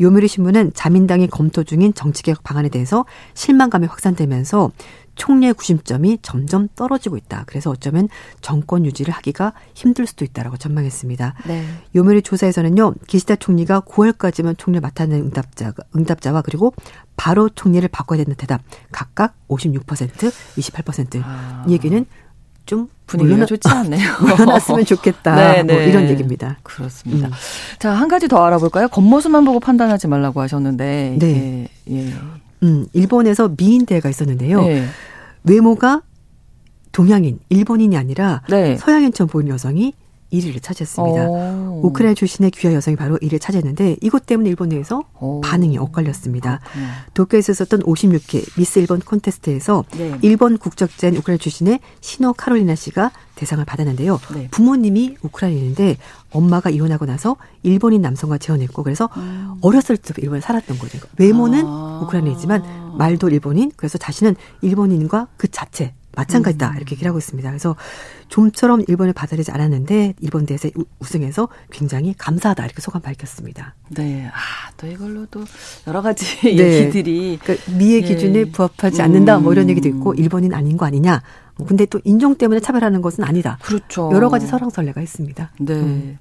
[0.00, 4.70] 요미리 신문은 자민당이 검토 중인 정치개혁 방안에 대해서 실망감이 확산되면서
[5.16, 7.44] 총리의 구심점이 점점 떨어지고 있다.
[7.46, 8.08] 그래서 어쩌면
[8.40, 11.34] 정권 유지를 하기가 힘들 수도 있다라고 전망했습니다.
[11.46, 11.64] 네.
[11.94, 16.74] 요미리 조사에서는요, 기시다 총리가 9월까지만 총리를 맡아낸 응답자, 응답자와 그리고
[17.16, 21.22] 바로 총리를 바꿔야 되는 대답 각각 56%, 28%.
[21.24, 21.64] 아.
[21.66, 22.04] 이 얘기는
[22.66, 24.10] 좀 분위기가 물러나- 좋지 않네요.
[24.20, 25.34] 물러났으면 좋겠다.
[25.54, 25.86] 네, 뭐 네.
[25.86, 26.58] 이런 얘기입니다.
[26.64, 27.28] 그렇습니다.
[27.28, 27.32] 음.
[27.78, 28.88] 자, 한 가지 더 알아볼까요?
[28.88, 31.16] 겉모습만 보고 판단하지 말라고 하셨는데.
[31.18, 31.68] 네.
[31.90, 31.96] 예.
[32.08, 32.12] 예.
[32.64, 34.60] 음, 일본에서 미인대회가 있었는데요.
[34.62, 34.86] 네.
[35.44, 36.02] 외모가
[36.92, 38.76] 동양인, 일본인이 아니라 네.
[38.76, 39.92] 서양인처럼 보이는 여성이
[40.32, 41.28] 1위를 차지했습니다.
[41.28, 41.80] 오.
[41.84, 45.40] 우크라이나 출신의 귀화 여성이 바로 1위를 차지했는데 이것 때문에 일본 내에서 오.
[45.40, 46.58] 반응이 엇갈렸습니다.
[46.58, 46.86] 그렇군요.
[47.14, 50.18] 도쿄에서 있었던 56회 미스 일본 콘테스트에서 네.
[50.22, 54.18] 일본 국적자인 우크라이나 출신의 시노 카롤리나 씨가 대상을 받았는데요.
[54.34, 54.48] 네.
[54.50, 55.96] 부모님이 우크라이나인데
[56.30, 59.08] 엄마가 이혼하고 나서 일본인 남성과 재혼했고 그래서
[59.60, 60.98] 어렸을 때부터 일본에 살았던 거죠.
[61.18, 61.66] 외모는 음.
[61.66, 62.00] 아.
[62.04, 66.76] 우크라이나이지만 말도 일본인 그래서 자신은 일본인과 그 자체 마찬가지다 음.
[66.78, 67.48] 이렇게 얘기를 하고 있습니다.
[67.48, 67.76] 그래서
[68.28, 73.74] 좀처럼 일본을 받아들이지 않았는데 일본 대회에서 우- 우승해서 굉장히 감사하다 이렇게 소감 밝혔습니다.
[73.90, 74.26] 네.
[74.26, 75.44] 아, 또 이걸로도
[75.86, 76.56] 여러 가지 네.
[76.56, 77.38] 얘기들이.
[77.42, 78.06] 그러니까 미의 예.
[78.06, 79.70] 기준에 부합하지 않는다 뭐 이런 음.
[79.70, 81.22] 얘기도 있고 일본인 아닌 거 아니냐.
[81.58, 83.58] 뭐 근데 또 인종 때문에 차별하는 것은 아니다.
[83.62, 84.10] 그렇죠.
[84.12, 85.50] 여러 가지 설왕설래가 있습니다.
[85.60, 85.74] 네.
[85.74, 86.18] 음.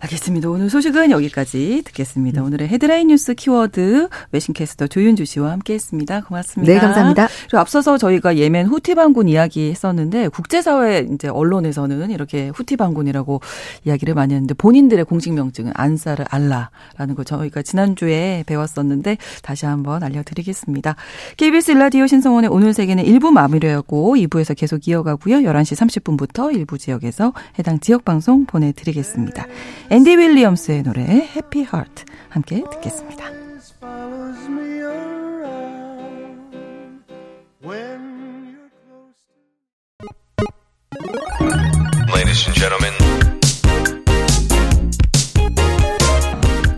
[0.00, 0.48] 알겠습니다.
[0.50, 2.42] 오늘 소식은 여기까지 듣겠습니다.
[2.42, 6.22] 오늘의 헤드라인 뉴스 키워드 외신캐스터 조윤주 씨와 함께했습니다.
[6.22, 6.72] 고맙습니다.
[6.72, 7.28] 네, 감사합니다.
[7.44, 13.40] 그리고 앞서서 저희가 예멘 후티 반군 이야기 했었는데 국제사회 이제 언론에서는 이렇게 후티 반군이라고
[13.84, 20.96] 이야기를 많이 했는데 본인들의 공식 명칭은 안사르 알라라는 거 저희가 지난주에 배웠었는데 다시 한번 알려드리겠습니다.
[21.36, 25.38] KBS 일라디오 신성원의 오늘 세계는 1부 마무리하고 2부에서 계속 이어가고요.
[25.38, 29.46] 11시 30분부터 일부 지역에서 해당 지역 방송 보내드리겠습니다.
[29.88, 33.24] 앤디 윌리엄스의 노래 해피 하트 함께 듣겠습니다.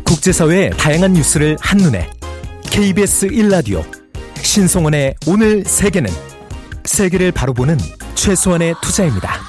[0.05, 2.11] 국제사회의 다양한 뉴스를 한눈에
[2.71, 3.83] KBS 1라디오
[4.43, 6.11] 신송원의 오늘 세계는
[6.85, 7.79] 세계를 바로 보는
[8.15, 9.48] 최소한의 투자입니다.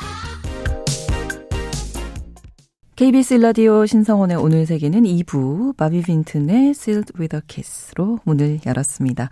[3.00, 9.30] KBS 일라디오 신성원의 오늘 세계는 2부 바비 빈튼의 Sealed with a Kiss로 문을 열었습니다.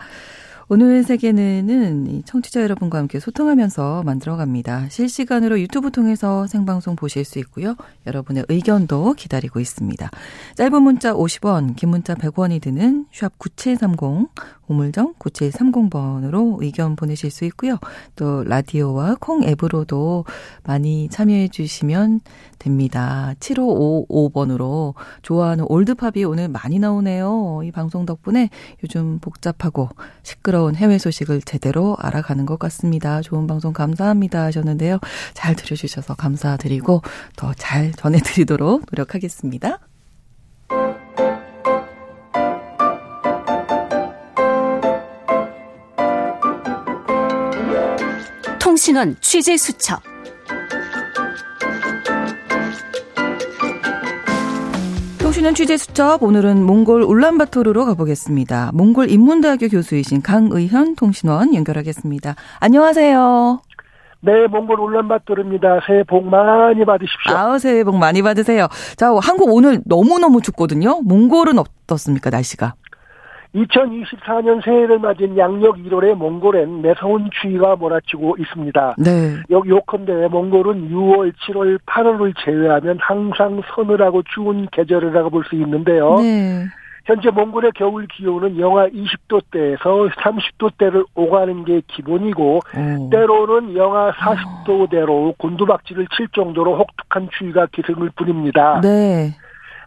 [0.69, 4.87] 오늘 세계는 이 청취자 여러분과 함께 소통하면서 만들어갑니다.
[4.87, 7.75] 실시간으로 유튜브 통해서 생방송 보실 수 있고요.
[8.05, 10.11] 여러분의 의견도 기다리고 있습니다.
[10.55, 14.29] 짧은 문자 50원, 긴 문자 100원이 드는 샵 9730,
[14.67, 17.77] 우물정 9730번으로 의견 보내실 수 있고요.
[18.15, 20.25] 또 라디오와 콩 앱으로도
[20.63, 22.21] 많이 참여해 주시면
[22.59, 23.33] 됩니다.
[23.39, 27.61] 7555번으로 좋아하는 올드팝이 오늘 많이 나오네요.
[27.63, 28.49] 이 방송 덕분에
[28.83, 29.89] 요즘 복잡하고
[30.23, 33.21] 시끄러운 해외 소식을 제대로 알아가는 것 같습니다.
[33.21, 34.99] 좋은 방송 감사합니다 하셨는데요.
[35.33, 37.01] 잘 들어주셔서 감사드리고
[37.35, 39.79] 더 잘 전해드리도록 노력하겠습니다.
[48.77, 49.99] 통신원 취재 수첩.
[55.17, 58.69] 통신원 취재 수첩 오늘은 몽골 울란바토르로 가보겠습니다.
[58.75, 62.35] 몽골 인문대학교 교수이신 강의현 통신원 연결하겠습니다.
[62.59, 63.61] 안녕하세요.
[64.19, 65.79] 네, 몽골 울란바토르입니다.
[65.87, 67.35] 새해 복 많이 받으십시오.
[67.35, 68.67] 아우 새해 복 많이 받으세요.
[68.95, 71.01] 자 한국 오늘 너무 너무 춥거든요.
[71.01, 72.75] 몽골은 어떻습니까 날씨가?
[73.55, 78.95] 2024년 새해를 맞은 양력 1월에 몽골엔 매서운 추위가 몰아치고 있습니다.
[78.97, 79.35] 네.
[79.51, 86.15] 요, 요컨대 몽골은 6월, 7월, 8월을 제외하면 항상 서늘하고 추운 계절이라고 볼 수 있는데요.
[86.19, 86.65] 네.
[87.05, 93.09] 현재 몽골의 겨울 기온은 영하 20도대에서 30도대를 오가는 게 기본이고 오.
[93.09, 98.81] 때로는 영하 40도대로 곤두박질을 칠 정도로 혹독한 추위가 기승을 부립니다.
[98.81, 99.29] 네.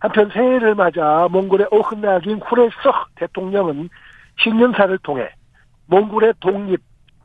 [0.01, 3.91] 한편 새해를 맞아 몽골의 오흐나긴 후레석 대통령은
[4.39, 5.29] 신년사를 통해
[5.87, 6.81] 몽골의 독립,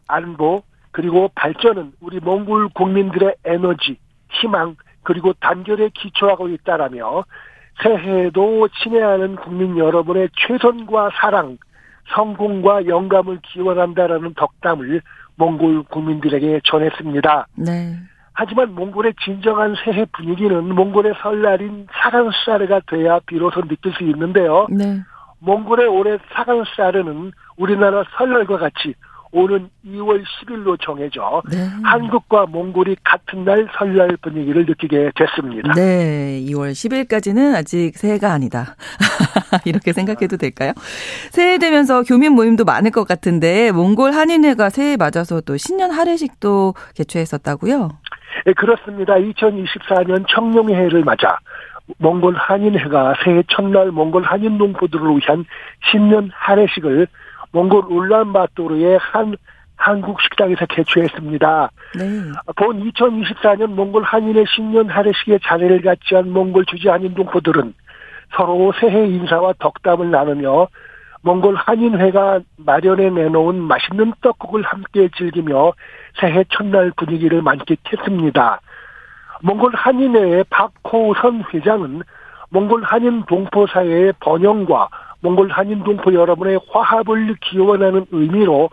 [0.08, 3.98] 안보, 그리고 발전은 우리 몽골 국민들의 에너지,
[4.30, 7.24] 희망, 그리고 단결에 기초하고 있다라며
[7.82, 11.58] 새해에도 친애하는 국민 여러분의 최선과 사랑,
[12.14, 15.02] 성공과 영감을 기원한다라는 덕담을
[15.36, 17.48] 몽골 국민들에게 전했습니다.
[17.58, 17.98] 네.
[18.36, 24.68] 하지만 몽골의 진정한 새해 분위기는 몽골의 설날인 사간수사르가 돼야 비로소 느낄 수 있는데요.
[24.70, 25.02] 네.
[25.40, 28.94] 몽골의 올해 사간수사르는 우리나라 설날과 같이
[29.36, 31.68] 오는 2월 10일로 정해져 네.
[31.84, 35.74] 한국과 몽골이 같은 날 설날 분위기를 느끼게 됐습니다.
[35.74, 38.78] 네, 2월 10일까지는 아직 새해가 아니다.
[39.66, 40.72] 이렇게 생각해도 될까요?
[41.32, 47.90] 새해 되면서 교민 모임도 많을 것 같은데 몽골 한인회가 새해 맞아서 또 신년 할애식도 개최했었다고요?
[48.48, 49.16] 예, 그렇습니다.
[49.16, 51.40] 2024년 청룡해를 맞아
[51.98, 55.46] 몽골 한인회가 새해 첫날 몽골 한인 농부들을 위한
[55.92, 57.08] 신년 할애식을
[57.52, 59.36] 몽골 울란바토르의 한
[59.78, 61.70] 한국 식당에서 개최했습니다.
[61.98, 62.04] 네.
[62.56, 67.74] 본 2024년 몽골 한인의 신년 할애식에 자리를 갖지 않은 몽골 주지 한인 동포들은
[68.36, 70.68] 서로 새해 인사와 덕담을 나누며
[71.22, 75.74] 몽골 한인회가 마련해 내놓은 맛있는 떡국을 함께 즐기며
[76.20, 78.62] 새해 첫날 분위기를 만끽했습니다.
[79.42, 82.02] 몽골 한인회의 박호선 회장은
[82.50, 84.90] 몽골 한인 동포 사회의 번영과
[85.22, 88.70] 몽골 한인 동포 여러분의 화합을 기원하는 의미로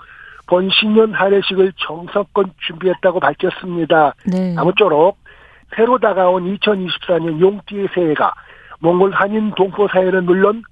[0.46, 4.14] 본 신년 할애식을 정성껏 준비했다고 밝혔습니다.
[4.26, 4.54] 네.
[4.56, 5.18] 아무쪼록
[5.74, 8.34] 새로 다가온 2024년 용띠의 새해가
[8.80, 10.62] 몽골 한인 동포 사회는 물론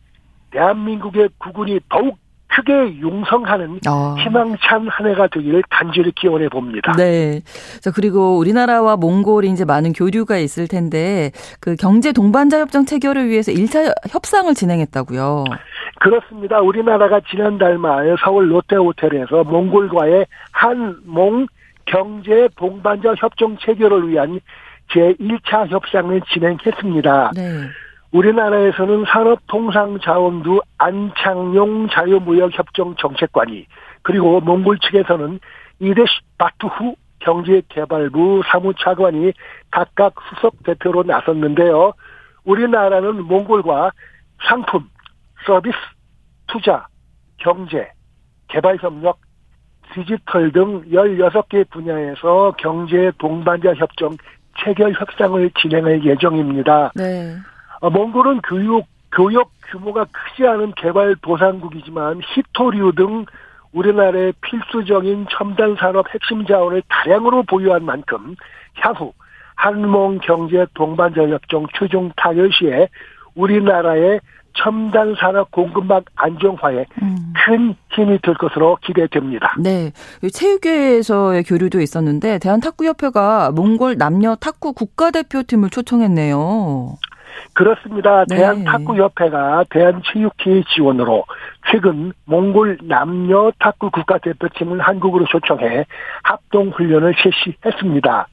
[0.51, 2.19] 대한민국의 국군이 더욱
[2.51, 4.15] 크게 융성하는 어.
[4.19, 6.93] 희망찬 한 해가 되기를 간절히 기원해 봅니다.
[6.97, 7.41] 네.
[7.81, 13.53] 자, 그리고 우리나라와 몽골이 이제 많은 교류가 있을 텐데 그 경제 동반자 협정 체결을 위해서
[13.53, 15.45] 1차 협상을 진행했다고요.
[16.01, 16.61] 그렇습니다.
[16.61, 21.47] 우리나라가 지난달 말 서울 롯데호텔에서 몽골과의 한몽
[21.85, 24.41] 경제 동반자 협정 체결을 위한
[24.93, 27.33] 제1차 협상을 진행했습니다.
[27.35, 27.43] 네.
[28.13, 33.67] 우리나라에서는 산업통상자원부 안창용 자유무역협정 정책관이
[34.03, 35.39] 그리고 몽골 측에서는
[35.79, 39.33] 이데시 바투후 경제개발부 사무차관이
[39.71, 41.93] 각각 수석 대표로 나섰는데요.
[42.45, 43.93] 우리나라는 몽골과
[44.49, 44.89] 상품,
[45.47, 45.77] 서비스,
[46.47, 46.87] 투자,
[47.37, 47.91] 경제,
[48.49, 49.19] 개발협력,
[49.95, 54.17] 디지털 등 16개 분야에서 경제 동반자 협정
[54.59, 56.93] 체결 협상을 진행할 예정입니다.
[56.95, 57.37] 네.
[57.81, 63.27] 어, 몽골은 교육, 교역 규모가 크지 않은 개발 도상국이지만 히토류 등
[63.73, 68.35] 우리나라의 필수적인 첨단 산업 핵심 자원을 다량으로 보유한 만큼
[68.75, 69.13] 향후
[69.55, 72.89] 한몽 경제 동반자 협정 최종 타결 시에
[73.35, 74.21] 우리나라의
[74.55, 77.33] 첨단 산업 공급망 안정화에 음.
[77.35, 79.55] 큰 힘이 될 것으로 기대됩니다.
[79.59, 79.93] 네.
[80.33, 86.97] 체육계에서의 교류도 있었는데 대한탁구협회가 몽골 남녀 탁구 국가대표팀을 초청했네요.
[87.53, 88.25] 그렇습니다.
[88.29, 88.37] 네.
[88.37, 91.25] 대한탁구협회가 대한체육회의 지원으로
[91.71, 95.87] 최근 몽골 남녀 탁구 국가대표팀을 한국으로 초청해
[96.23, 98.29] 합동훈련을 실시했습니다.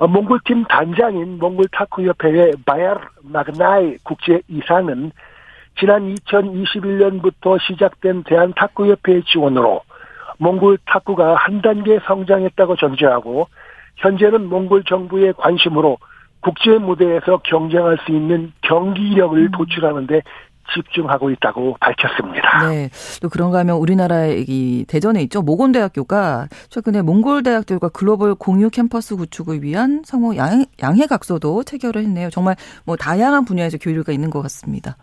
[0.00, 5.12] 어, 몽골팀 단장인 몽골 탁구협회의 바야르 마그나이 국제이사는
[5.78, 9.82] 지난 2021년부터 시작된 대한탁구협회의 지원으로
[10.38, 13.48] 몽골 탁구가 한 단계 성장했다고 전제하고
[13.96, 15.98] 현재는 몽골 정부의 관심으로
[16.40, 20.22] 국제 무대에서 경쟁할 수 있는 경기력을 도출하는 데
[20.74, 22.68] 집중하고 있다고 밝혔습니다.
[22.68, 22.90] 네.
[23.22, 25.42] 또 그런가 하면 우리나라의 이 대전에 있죠.
[25.42, 32.30] 모건대학교가 최근에 몽골 대학들과 글로벌 공유 캠퍼스 구축을 위한 상호 양, 양해각서도 체결을 했네요.
[32.30, 34.96] 정말 뭐 다양한 분야에서 교류가 있는 것 같습니다.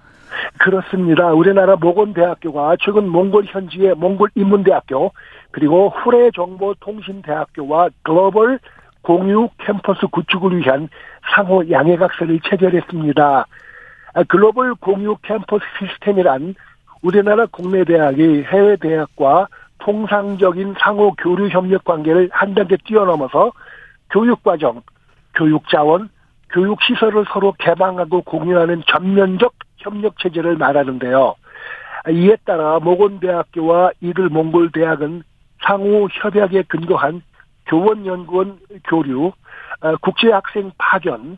[0.60, 1.32] 그렇습니다.
[1.34, 5.12] 우리나라 모건대학교가 최근 몽골 현지의 몽골 인문대학교
[5.52, 8.60] 그리고 후레 정보통신대학교와 글로벌
[9.02, 10.89] 공유 캠퍼스 구축을 위한
[11.33, 13.45] 상호 양해각서를 체결했습니다.
[14.13, 16.55] 아, 글로벌 공유 캠퍼스 시스템이란
[17.01, 19.47] 우리나라 국내 대학이 해외 대학과
[19.79, 23.51] 통상적인 상호 교류 협력 관계를 한 단계 뛰어넘어서
[24.09, 24.81] 교육 과정,
[25.35, 26.09] 교육 자원,
[26.49, 31.35] 교육 시설을 서로 개방하고 공유하는 전면적 협력 체제를 말하는데요.
[32.05, 35.23] 아, 이에 따라 모건대학교와 이글 몽골 대학은
[35.63, 37.21] 상호 협약에 근거한
[37.67, 39.33] 교원 연구원 교류, 어,
[40.02, 41.38] 국제학생 파견,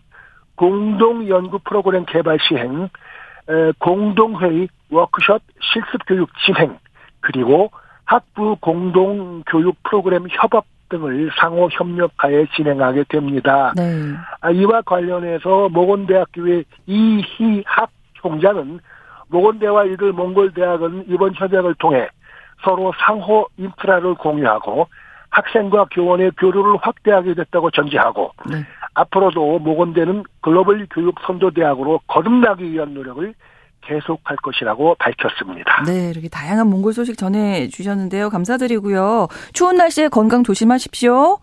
[0.56, 2.90] 공동 연구 프로그램 개발 시행,
[3.50, 6.78] 에, 공동회의, 워크숍, 실습 교육 진행,
[7.22, 7.72] 그리고
[8.06, 13.74] 학부 공동 교육 프로그램 협업 등을 상호 협력하에 진행하게 됩니다.
[13.76, 14.14] 네.
[14.40, 18.80] 아, 이와 관련해서 모건대학교의 이희학 총장은
[19.30, 22.08] 모건대와 이들 몽골 대학은 이번 협약을 통해
[22.64, 24.88] 서로 상호 인프라를 공유하고
[25.38, 28.66] 학생과 교원의 교류를 확대하게 됐다고 전제하고 네.
[28.96, 33.34] 앞으로도 모건대는 글로벌 교육 선도 대학으로 거듭나기 위한 노력을
[33.82, 35.84] 계속할 것이라고 밝혔습니다.
[35.86, 38.30] 네, 이렇게 다양한 몽골 소식 전해 주셨는데요.
[38.30, 39.28] 감사드리고요.
[39.54, 41.38] 추운 날씨에 건강 조심하십시오.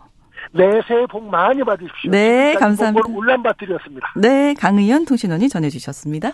[0.51, 2.11] 네, 새해 복 많이 받으십시오.
[2.11, 3.07] 네, 감사합니다.
[3.07, 4.13] 몽골 울란바토르였습니다.
[4.17, 6.33] 네, 강의연 통신원이 전해 주셨습니다.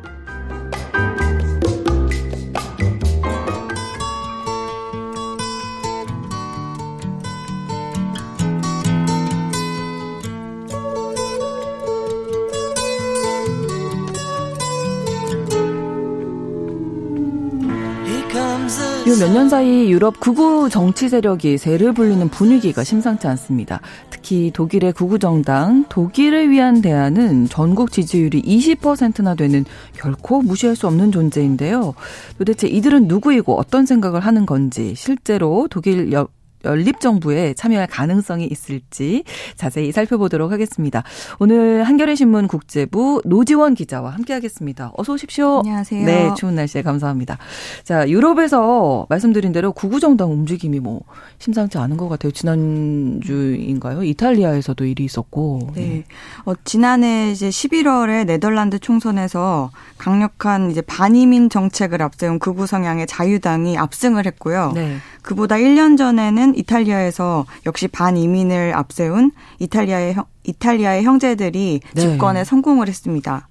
[19.11, 23.81] 요몇년 사이 유럽 극우 정치 세력이 세를 불리는 분위기가 심상치 않습니다.
[24.09, 29.65] 특히 독일의 극우 정당 독일을 위한 대안은 전국 지지율이 20%나 되는
[29.97, 31.93] 결코 무시할 수 없는 존재인데요.
[32.37, 36.29] 도대체 이들은 누구이고 어떤 생각을 하는 건지 실제로 독일 여,
[36.65, 39.23] 연립정부에 참여할 가능성이 있을지
[39.55, 41.03] 자세히 살펴보도록 하겠습니다.
[41.39, 44.91] 오늘 한겨레 신문 국제부 노지원 기자와 함께하겠습니다.
[44.97, 45.59] 어서 오십시오.
[45.59, 46.05] 안녕하세요.
[46.05, 47.37] 네, 추운 날씨에 감사합니다.
[47.83, 51.01] 자, 유럽에서 말씀드린 대로 구구정당 움직임이 뭐
[51.39, 52.31] 심상치 않은 것 같아요.
[52.31, 54.03] 지난주인가요?
[54.03, 55.71] 이탈리아에서도 일이 있었고.
[55.75, 56.03] 네.
[56.45, 64.25] 어, 지난해 이제 11월에 네덜란드 총선에서 강력한 이제 반이민 정책을 앞세운 극우 성향의 자유당이 압승을
[64.25, 64.71] 했고요.
[64.73, 64.97] 네.
[65.21, 72.01] 그보다 1년 전에는 이탈리아에서 역시 반이민을 앞세운 이탈리아의 형, 이탈리아의 형제들이 네.
[72.01, 73.47] 집권에 성공을 했습니다.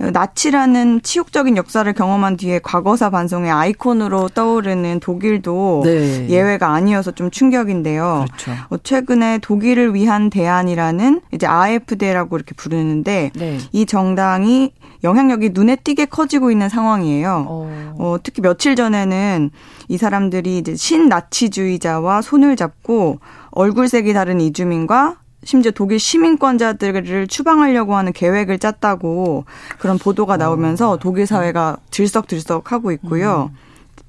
[0.00, 6.28] 어, 나치라는 치욕적인 역사를 경험한 뒤에 과거사 반성의 아이콘으로 떠오르는 독일도 네.
[6.28, 8.26] 예외가 아니어서 좀 충격인데요.
[8.26, 8.52] 그렇죠.
[8.68, 13.58] 어, 최근에 독일을 위한 대안이라는 이제 AFD라고 이렇게 부르는데 네.
[13.72, 14.72] 이 정당이
[15.06, 17.46] 영향력이 눈에 띄게 커지고 있는 상황이에요.
[17.48, 17.94] 어.
[17.98, 19.50] 어, 특히 며칠 전에는
[19.88, 23.20] 이 사람들이 이제 신나치주의자와 손을 잡고
[23.52, 29.44] 얼굴색이 다른 이주민과 심지어 독일 시민권자들을 추방하려고 하는 계획을 짰다고
[29.78, 33.50] 그런 보도가 나오면서 독일 사회가 들썩들썩하고 있고요.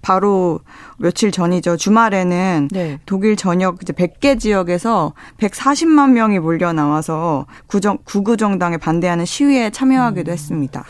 [0.01, 0.59] 바로
[0.97, 1.77] 며칠 전이죠.
[1.77, 2.99] 주말에는 네.
[3.05, 10.31] 독일 전역 이제 100개 지역에서 140만 명이 몰려 나와서 구정 구구 정당에 반대하는 시위에 참여하기도
[10.31, 10.83] 했습니다.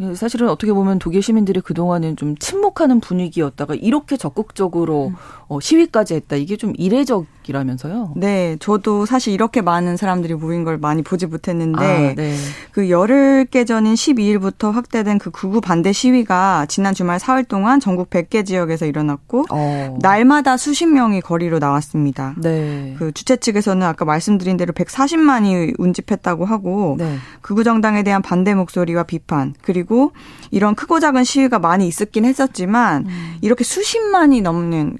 [0.00, 6.36] 네, 사실은 어떻게 보면 독일 시민들이 그동안은 좀 침묵하는 분위기였다가 이렇게 적극적으로 어, 시위까지 했다.
[6.36, 8.12] 이게 좀 이례적이라면서요.
[8.16, 12.36] 네, 저도 사실 이렇게 많은 사람들이 모인 걸 많이 보지 못했는데 아, 네.
[12.70, 18.10] 그 열흘 개 전인 12일부터 확대된 그 구구 반대 시위가 지난 주말 사흘 동안 전국
[18.10, 19.98] 100개 지역에서 일어났고 어.
[20.00, 22.36] 날마다 수십 명이 거리로 나왔습니다.
[22.38, 22.94] 네.
[22.98, 27.16] 그 주최 측에서는 아까 말씀드린 대로 140만이 운집했다고 하고 네.
[27.40, 30.12] 극우 정당에 대한 반대 목소리와 비판 그리고
[30.52, 33.36] 이런 크고 작은 시위가 많이 있었긴 했었지만 음.
[33.40, 34.98] 이렇게 수십만이 넘는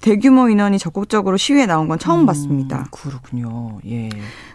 [0.00, 2.78] 대규모 인원이 적극적으로 시위에 나온 건 처음 봤습니다.
[2.78, 3.78] 음, 그렇군요.
[3.86, 4.08] 예.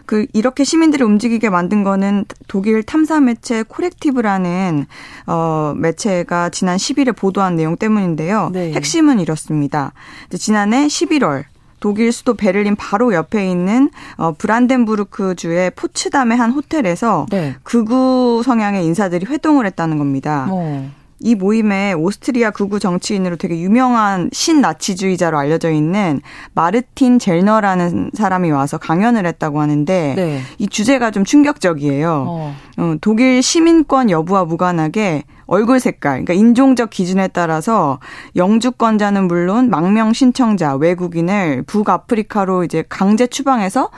[0.06, 4.86] 그 이렇게 시민들을 움직이게 만든 거는 독일 탐사 매체 코렉티브라는
[5.26, 8.50] 어 매체가 지난 10일에 보도한 내용 때문인데요.
[8.52, 8.72] 네.
[8.72, 9.92] 핵심은 이렇습니다.
[10.38, 11.44] 지난해 11월
[11.80, 17.56] 독일 수도 베를린 바로 옆에 있는 어 브란덴부르크 주의 포츠담의 한 호텔에서 네.
[17.64, 20.46] 극우 성향의 인사들이 회동을 했다는 겁니다.
[20.50, 20.90] 어.
[21.22, 26.20] 이 모임에 오스트리아 극우 정치인으로 되게 유명한 신나치주의자로 알려져 있는
[26.54, 30.40] 마르틴 젤너라는 사람이 와서 강연을 했다고 하는데 네.
[30.58, 32.24] 이 주제가 좀 충격적이에요.
[32.28, 32.54] 어.
[32.78, 37.98] 어, 독일 시민권 여부와 무관하게 얼굴 색깔, 그러니까 인종적 기준에 따라서
[38.36, 43.90] 영주권자는 물론 망명 신청자, 외국인을 북아프리카로 이제 강제 추방해서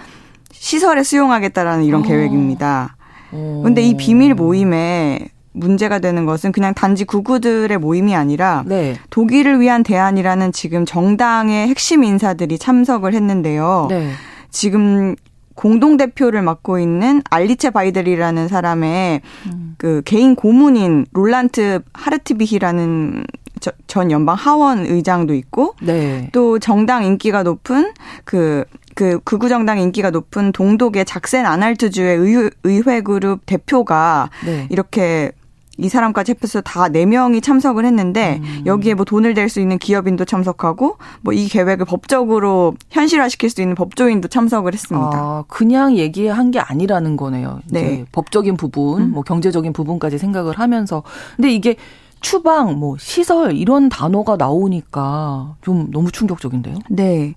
[0.53, 2.05] 시설에 수용하겠다라는 이런 어.
[2.05, 2.97] 계획입니다.
[3.31, 3.63] 어.
[3.65, 8.97] 근데 이 비밀 모임에 문제가 되는 것은 그냥 단지 구구들의 모임이 아니라 네.
[9.11, 13.87] 독일을 위한 대안이라는 지금 정당의 핵심 인사들이 참석을 했는데요.
[13.89, 14.11] 네.
[14.51, 15.15] 지금
[15.55, 19.75] 공동 대표를 맡고 있는 알리체 바이델이라는 사람의 음.
[19.79, 23.25] 그 개인 고문인 롤란트 하르트비히라는
[23.61, 26.29] 저- 전 연방 하원 의장도 있고 네.
[26.33, 27.93] 또 정당 인기가 높은
[28.25, 28.65] 그,
[28.97, 34.67] 그, 극우 정당 인기가 높은 동독의 작센 아날트주의 의, 의회 그룹 대표가 네.
[34.71, 35.31] 이렇게
[35.79, 38.63] 이 사람까지 합해서 다 네명이 참석을 했는데 음.
[38.67, 43.75] 여기에 뭐 돈을 댈 수 있는 기업인도 참석하고 뭐 이 계획을 법적으로 현실화시킬 수 있는
[43.75, 45.11] 법조인도 참석을 했습니다.
[45.15, 47.61] 아, 그냥 얘기한 게 아니라는 거네요.
[47.71, 48.05] 네.
[48.13, 49.11] 법적인 부분, 음.
[49.11, 51.03] 뭐 경제적인 부분까지 생각을 하면서.
[51.37, 51.77] 근데 이게
[52.21, 56.77] 추방, 뭐 시설 이런 단어가 나오니까 좀 너무 충격적인데요.
[56.89, 57.35] 네.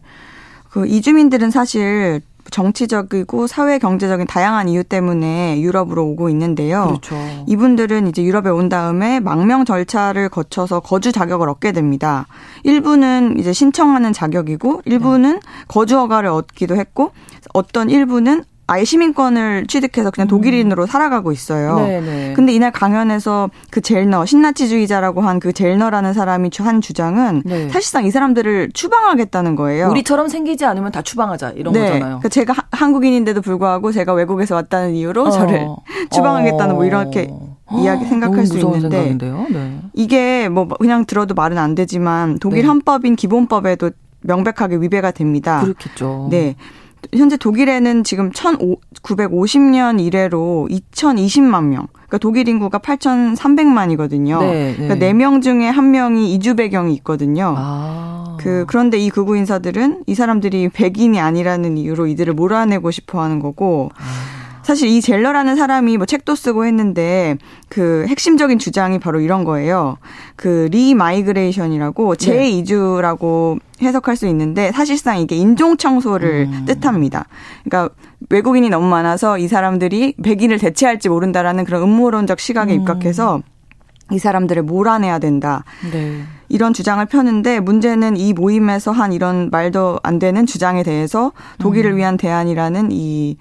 [0.70, 2.22] 그 이주민들은 사실
[2.52, 6.86] 정치적이고 사회 경제적인 다양한 이유 때문에 유럽으로 오고 있는데요.
[6.88, 7.16] 그렇죠.
[7.48, 12.28] 이분들은 이제 유럽에 온 다음에 망명 절차를 거쳐서 거주 자격을 얻게 됩니다.
[12.64, 17.12] 일부는 이제 신청하는 자격이고 일부는 거주 허가를 얻기도 했고
[17.54, 21.78] 어떤 일부는 아예 시민권을 취득해서 그냥 독일인으로 살아가고 있어요.
[21.78, 21.86] 음.
[21.88, 22.34] 네네.
[22.34, 27.70] 근데 이날 강연에서 그 젤너 신나치주의자라고 한 그 젤너라는 사람이 주- 한 주장은 네.
[27.70, 29.90] 사실상 이 사람들을 추방하겠다는 거예요.
[29.90, 31.80] 우리처럼 생기지 않으면 다 추방하자 이런 네.
[31.82, 32.02] 거잖아요.
[32.20, 35.30] 그러니까 제가 하- 한국인인데도 불구하고 제가 외국에서 왔다는 이유로 어.
[35.30, 35.66] 저를
[36.12, 37.30] 추방하겠다는 뭐 이렇게
[37.72, 39.16] 이야기 생각할 수 있는데.
[39.50, 39.80] 네.
[39.94, 42.68] 이게 뭐 그냥 들어도 말은 안 되지만 독일 네.
[42.68, 43.92] 헌법인 기본법에도
[44.22, 45.62] 명백하게 위배가 됩니다.
[45.62, 46.28] 그렇겠죠.
[46.32, 46.56] 네.
[47.16, 51.88] 현재 독일에는 지금 1950년 이래로 2020만 명.
[51.94, 54.40] 그러니까 독일 인구가 8,300만이거든요.
[54.40, 54.88] 네, 네.
[54.88, 57.54] 그러니까 4명 중에 1명이 이주 배경이 있거든요.
[57.58, 58.38] 아.
[58.40, 63.90] 그 그런데 이 극우 인사들은 이 사람들이 백인이 아니라는 이유로 이들을 몰아내고 싶어 하는 거고
[64.68, 67.38] 사실 이 젤러라는 사람이 뭐 책도 쓰고 했는데
[67.70, 69.98] 그 핵심적인 주장이 바로 이런 거예요.
[70.36, 77.28] 그 remigration이라고 재이주라고 해석할 수 있는데 사실상 이게 인종 청소를 뜻합니다.
[77.64, 77.96] 그러니까
[78.30, 83.42] 외국인이 너무 많아서 이 사람들이 백인을 대체할지 모른다라는 그런 음모론적 시각에 입각해서
[84.12, 85.64] 이 사람들을 몰아내야 된다.
[85.94, 86.24] 네.
[86.50, 91.98] 이런 주장을 펴는데 문제는 이 모임에서 한 이런 말도 안 되는 주장에 대해서 독일을 음.
[91.98, 93.38] 위한 대안이라는 이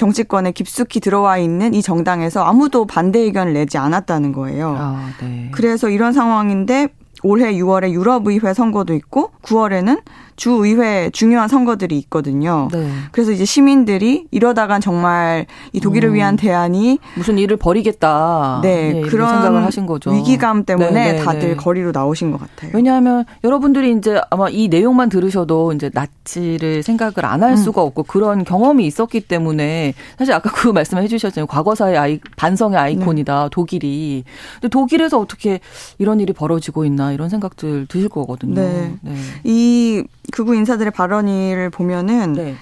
[0.00, 4.74] 정치권에 깊숙이 들어와 있는 이 정당에서 아무도 반대 의견을 내지 않았다는 거예요.
[4.78, 5.50] 아, 네.
[5.52, 6.88] 그래서 이런 상황인데
[7.22, 10.00] 올해 6월에 유럽의회 선거도 있고 9월에는
[10.40, 12.68] 주의회 중요한 선거들이 있거든요.
[12.72, 12.90] 네.
[13.12, 16.14] 그래서 이제 시민들이 이러다간 정말 이 독일을 음.
[16.14, 18.60] 위한 대안이 무슨 일을 벌이겠다.
[18.62, 20.10] 네, 예, 이런 그런 생각을 하신 거죠.
[20.10, 21.56] 위기감 때문에 네, 네, 다들 네.
[21.56, 22.70] 거리로 나오신 것 같아요.
[22.72, 27.56] 왜냐하면 여러분들이 이제 아마 이 내용만 들으셔도 이제 나치를 생각을 안할 음.
[27.56, 31.48] 수가 없고 그런 경험이 있었기 때문에 사실 아까 그 말씀을 해주셨잖아요.
[31.48, 33.48] 과거사의 아이, 반성의 아이콘이다 네.
[33.52, 34.24] 독일이.
[34.54, 35.60] 근데 독일에서 어떻게
[35.98, 38.54] 이런 일이 벌어지고 있나 이런 생각들 드실 거거든요.
[38.54, 38.94] 네.
[39.34, 39.40] 네.
[39.44, 42.54] 이 극우 인사들의 발언을 보면은 네.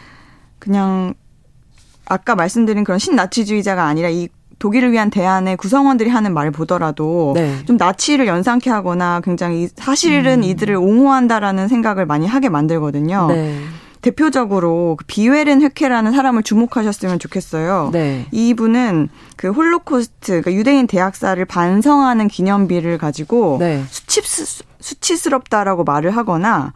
[0.59, 1.14] 그냥
[2.07, 7.64] 아까 말씀드린 그런 신나치주의자가 아니라 이 독일을 위한 대안의 구성원들이 하는 말을 보더라도 네.
[7.64, 13.29] 좀 나치를 연상케 하거나 굉장히 사실은 이들을 옹호한다라는 생각을 많이 하게 만들거든요.
[13.29, 13.59] 네.
[14.01, 17.90] 대표적으로 그 비웨른 회케라는 사람을 주목하셨으면 좋겠어요.
[17.92, 18.26] 네.
[18.30, 23.82] 이분은 그 홀로코스트, 그러니까 유대인 대학살을 반성하는 기념비를 가지고 네.
[23.88, 26.72] 수치스, 수치스럽다라고 말을 하거나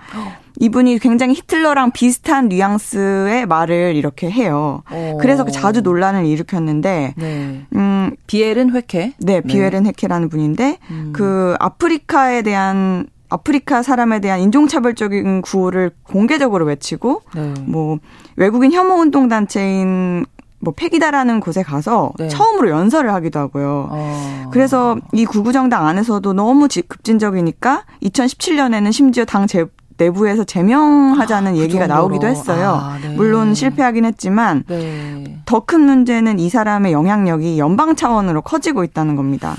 [0.61, 4.83] 이분이 굉장히 히틀러랑 비슷한 뉘앙스의 말을 이렇게 해요.
[4.91, 5.19] 어.
[5.21, 7.67] 그래서 그 자주 논란을 일으켰는데, 네.
[7.75, 9.15] 음, 비외른 회케.
[9.19, 11.13] 네, 비외른 회케라는 분인데, 음.
[11.15, 17.55] 그 아프리카에 대한 아프리카 사람에 대한 인종차별적인 구호를 공개적으로 외치고 네.
[17.67, 17.99] 뭐
[18.37, 20.27] 외국인 혐오 운동 단체인
[20.61, 22.29] 뭐 팩이다라는 곳에 가서 네.
[22.29, 23.89] 처음으로 연설을 하기도 하고요.
[23.91, 24.51] 어.
[24.53, 29.65] 그래서 이 구구정당 안에서도 너무 지- 급진적이니까 2017년에는 심지어 당 제,
[29.97, 31.99] 내부에서 제명하자는 그 얘기가 정도로.
[32.01, 32.79] 나오기도 했어요.
[32.81, 33.09] 아, 네.
[33.17, 35.39] 물론 실패하긴 했지만 네.
[35.47, 39.55] 더큰 문제는 이 사람의 영향력이 연방 차원으로 커지고 있다는 겁니다.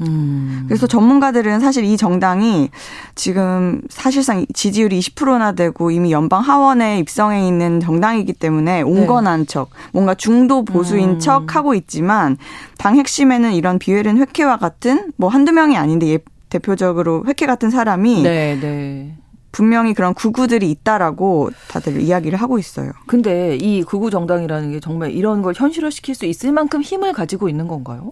[0.00, 0.64] 음.
[0.68, 2.70] 그래서 전문가들은 사실 이 정당이
[3.14, 10.14] 지금 사실상 지지율이 20%나 되고 이미 연방 하원에 입성해 있는 정당이기 때문에 온건한 척, 뭔가
[10.14, 11.14] 중도 보수인 네.
[11.14, 11.18] 음.
[11.18, 12.36] 척 하고 있지만
[12.78, 16.18] 당 핵심에는 이런 비회른 회케와 같은 뭐 한두 명이 아닌데 예,
[16.48, 19.16] 대표적으로 회케 같은 사람이 네, 네.
[19.56, 22.92] 분명히 그런 구구들이 있다라고 다들 이야기를 하고 있어요.
[23.06, 27.66] 근데 이 극우 정당이라는 게 정말 이런 걸 현실화시킬 수 있을 만큼 힘을 가지고 있는
[27.66, 28.10] 건가요?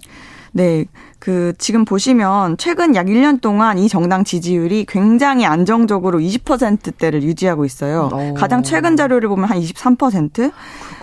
[0.56, 0.84] 네.
[1.18, 8.10] 그, 지금 보시면 최근 약 1년 동안 이 정당 지지율이 굉장히 안정적으로 20%대를 유지하고 있어요.
[8.12, 8.34] 오.
[8.34, 10.52] 가장 최근 자료를 보면 한 23%?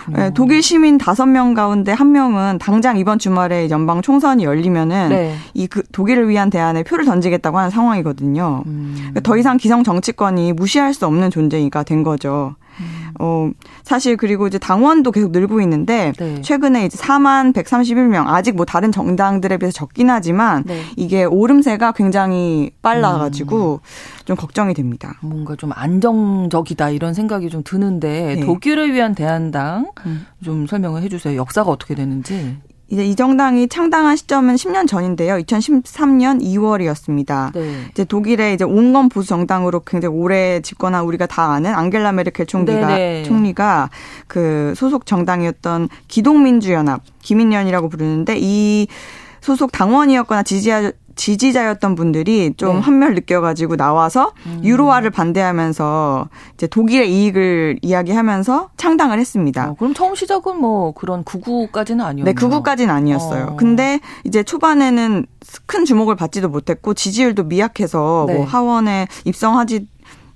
[0.05, 0.17] 그렇군요.
[0.17, 5.35] 네, 독일 시민 5명 가운데 1명은 당장 이번 주말에 연방 총선이 열리면은 네.
[5.53, 8.63] 이 그 독일을 위한 대안에 표를 던지겠다고 하는 상황이거든요.
[8.65, 8.93] 음.
[8.97, 12.55] 그러니까 더 이상 기성 정치권이 무시할 수 없는 존재가 된 거죠.
[13.19, 13.49] 어,
[13.83, 16.41] 사실 그리고 이제 당원도 계속 늘고 있는데 네.
[16.41, 20.81] 최근에 이제 4만 131명 아직 뭐 다른 정당들에 비해서 적긴 하지만 네.
[20.95, 23.81] 이게 오름세가 굉장히 빨라 가지고
[24.25, 25.19] 좀 걱정이 됩니다.
[25.21, 28.45] 뭔가 좀 안정적이다 이런 생각이 좀 드는데 네.
[28.45, 30.25] 독일을 위한 대한당 음.
[30.43, 31.37] 좀 설명을 해주세요.
[31.37, 32.57] 역사가 어떻게 되는지.
[32.91, 35.35] 이제 이 정당이 창당한 시점은 10년 전인데요.
[35.35, 37.53] 2013년 2월이었습니다.
[37.53, 37.85] 네.
[37.89, 42.87] 이제 독일의 이제 온건 보수 정당으로 굉장히 오래 집권한 우리가 다 아는 앙겔라 메르켈 총리가
[42.87, 43.23] 네네.
[43.23, 43.89] 총리가
[44.27, 48.87] 그 소속 정당이었던 기동민주연합 기민연이라고 부르는데 이
[49.39, 52.81] 소속 당원이었거나 지지자, 지지자였던 분들이 좀 네.
[52.81, 54.33] 한멸 느껴가지고 나와서
[54.63, 59.71] 유로화를 반대하면서 이제 독일의 이익을 이야기하면서 창당을 했습니다.
[59.71, 62.25] 어, 그럼 처음 시작은 뭐 그런 구구까지는 아니었나요?
[62.25, 63.45] 네, 그구까지는 아니었어요.
[63.51, 63.55] 어.
[63.55, 65.25] 근데 이제 초반에는
[65.65, 68.35] 큰 주목을 받지도 못했고 지지율도 미약해서 네.
[68.35, 69.87] 뭐 하원에 입성하지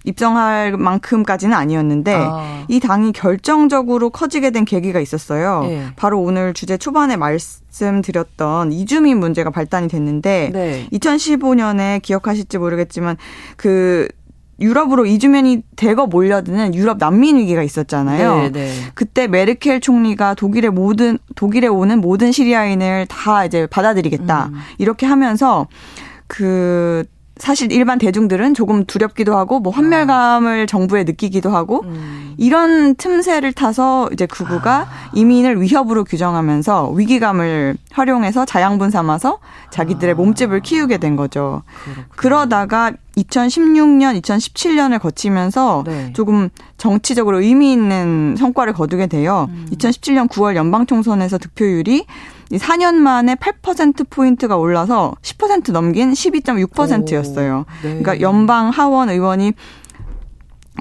[0.05, 2.65] 입성할 만큼까지는 아니었는데 아.
[2.67, 5.63] 이 당이 결정적으로 커지게 된 계기가 있었어요.
[5.63, 5.85] 네.
[5.95, 10.87] 바로 오늘 주제 초반에 말씀드렸던 이주민 문제가 발단이 됐는데 네.
[10.93, 13.17] 2015년에 기억하실지 모르겠지만
[13.57, 14.07] 그
[14.59, 18.35] 유럽으로 이주민이 대거 몰려드는 유럽 난민 위기가 있었잖아요.
[18.35, 18.71] 네, 네.
[18.93, 24.53] 그때 메르켈 총리가 독일의 모든 독일에 오는 모든 시리아인을 다 이제 받아들이겠다 음.
[24.77, 25.67] 이렇게 하면서
[26.27, 27.03] 그
[27.37, 32.33] 사실 일반 대중들은 조금 두렵기도 하고 뭐 환멸감을 정부에 느끼기도 하고 음.
[32.37, 40.97] 이런 틈새를 타서 이제 극우가 이민을 위협으로 규정하면서 위기감을 활용해서 자양분 삼아서 자기들의 몸집을 키우게
[40.97, 41.63] 된 거죠.
[42.15, 46.13] 그러다가 2016년, 2017년을 거치면서 네.
[46.13, 49.49] 조금 정치적으로 의미 있는 성과를 거두게 돼요.
[49.71, 52.05] 2017년 9월 연방 총선에서 득표율이
[52.51, 57.65] 이 4년 만에 8%포인트가 올라서 10% 넘긴 12.6%였어요.
[57.81, 57.99] 네.
[57.99, 59.53] 그러니까 연방 하원 의원이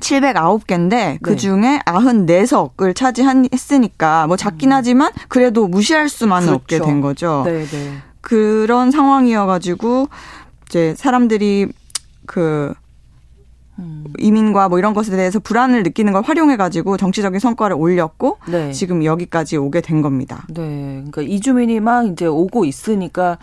[0.01, 6.61] 709개인데 그 중에 94석을 차지했으니까 뭐 작긴 하지만 그래도 무시할 수만은 그렇죠.
[6.61, 7.43] 없게 된 거죠.
[7.47, 7.95] 네, 네.
[8.21, 10.09] 그런 상황이어가지고
[10.67, 11.69] 이제 사람들이
[12.27, 12.75] 그
[13.79, 14.05] 음.
[14.19, 18.73] 이민과 뭐 이런 것에 대해서 불안을 느끼는 걸 활용해가지고 정치적인 성과를 올렸고 네.
[18.73, 20.47] 지금 여기까지 오게 된 겁니다.
[20.49, 21.05] 네.
[21.11, 23.39] 그러니까 이주민이 막 이제 오고 있으니까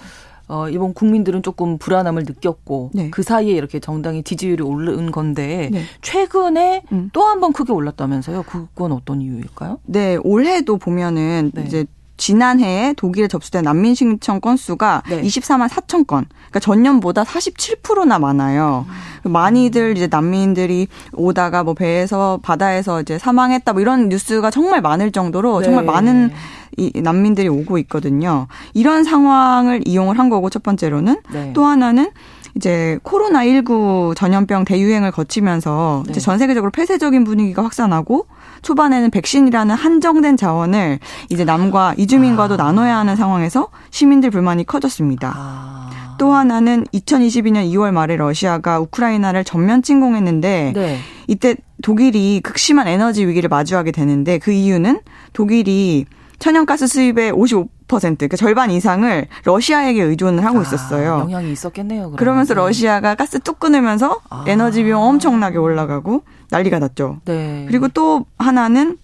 [0.48, 3.10] 어, 일본 국민들은 조금 불안함을 느꼈고 네.
[3.10, 5.84] 그 사이에 이렇게 정당의 지지율이 오른 건데 네.
[6.02, 7.10] 최근에 음.
[7.14, 8.44] 또한 번 크게 올랐다면서요?
[8.44, 9.80] 그건 어떤 이유일까요?
[9.86, 11.64] 네, 올해도 보면은 네.
[11.66, 11.86] 이제
[12.22, 15.24] 지난해에 독일에 접수된 난민 신청 건수가 네.
[15.24, 16.26] 24만 4천 건.
[16.30, 18.86] 그러니까 전년보다 47%나 많아요.
[19.24, 25.60] 많이들 이제 난민들이 오다가 뭐 배에서 바다에서 이제 사망했다 뭐 이런 뉴스가 정말 많을 정도로
[25.60, 25.66] 네.
[25.66, 26.32] 정말 많은
[26.78, 28.48] 이 난민들이 오고 있거든요.
[28.76, 31.54] 이런 상황을 이용을 한 거고 첫 번째로는 네.
[31.54, 32.12] 또 하나는
[32.56, 36.12] 이제 코로나19 전염병 대유행을 거치면서 네.
[36.12, 38.28] 이제 전 세계적으로 폐쇄적인 분위기가 확산하고
[38.62, 41.00] 초반에는 백신이라는 한정된 자원을
[41.30, 45.34] 이제 남과 이주민과도 나눠야 하는 상황에서 시민들 불만이 커졌습니다.
[45.36, 46.16] 아.
[46.18, 51.00] 또 하나는 2022년 2월 말에 러시아가 우크라이나를 전면 침공했는데 네.
[51.28, 55.00] 이때 독일이 극심한 에너지 위기를 마주하게 되는데 그 이유는
[55.34, 56.06] 독일이
[56.42, 57.70] 천연가스 수입의 55%
[58.18, 61.18] 그러니까 절반 이상을 러시아에게 의존을 하고 있었어요.
[61.18, 62.00] 아, 영향이 있었겠네요.
[62.02, 62.18] 그러면.
[62.18, 64.44] 그러면서 러시아가 가스 뚝 끊으면서 아.
[64.48, 67.20] 에너지 비용 엄청나게 올라가고 난리가 났죠.
[67.26, 67.66] 네.
[67.68, 68.98] 그리고 또 하나는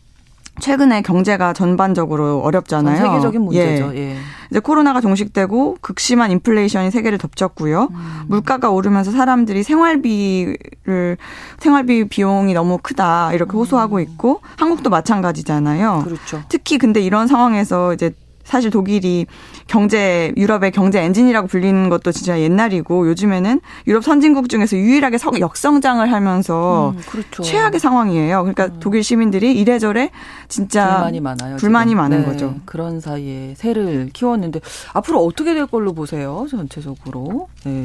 [0.60, 2.98] 최근에 경제가 전반적으로 어렵잖아요.
[2.98, 3.92] 전 세계적인 문제죠.
[3.96, 4.00] 예.
[4.00, 4.18] 예.
[4.50, 7.90] 이제 코로나가 종식되고 극심한 인플레이션이 세계를 덮쳤고요.
[7.92, 8.22] 음.
[8.28, 11.18] 물가가 오르면서 사람들이 생활비를
[11.60, 16.00] 생활비 비용이 너무 크다 이렇게 호소하고 있고 한국도 마찬가지잖아요.
[16.00, 16.04] 음.
[16.04, 16.44] 그렇죠.
[16.50, 18.12] 특히 근데 이런 상황에서 이제
[18.44, 19.26] 사실 독일이
[19.68, 26.12] 경제 유럽의 경제 엔진이라고 불리는 것도 진짜 옛날이고 요즘에는 유럽 선진국 중에서 유일하게 석- 역성장을
[26.12, 27.44] 하면서 음, 그렇죠.
[27.44, 28.40] 최악의 상황이에요.
[28.44, 30.10] 그러니까 독일 시민들이 이래저래
[30.48, 31.56] 진짜 불만이 많아요.
[31.58, 32.02] 불만이 지금.
[32.02, 32.56] 많은 네, 거죠.
[32.66, 34.62] 그런 사이에 새를 키웠는데
[34.94, 36.48] 앞으로 어떻게 될 걸로 보세요?
[36.50, 37.50] 전체적으로.
[37.66, 37.84] 네.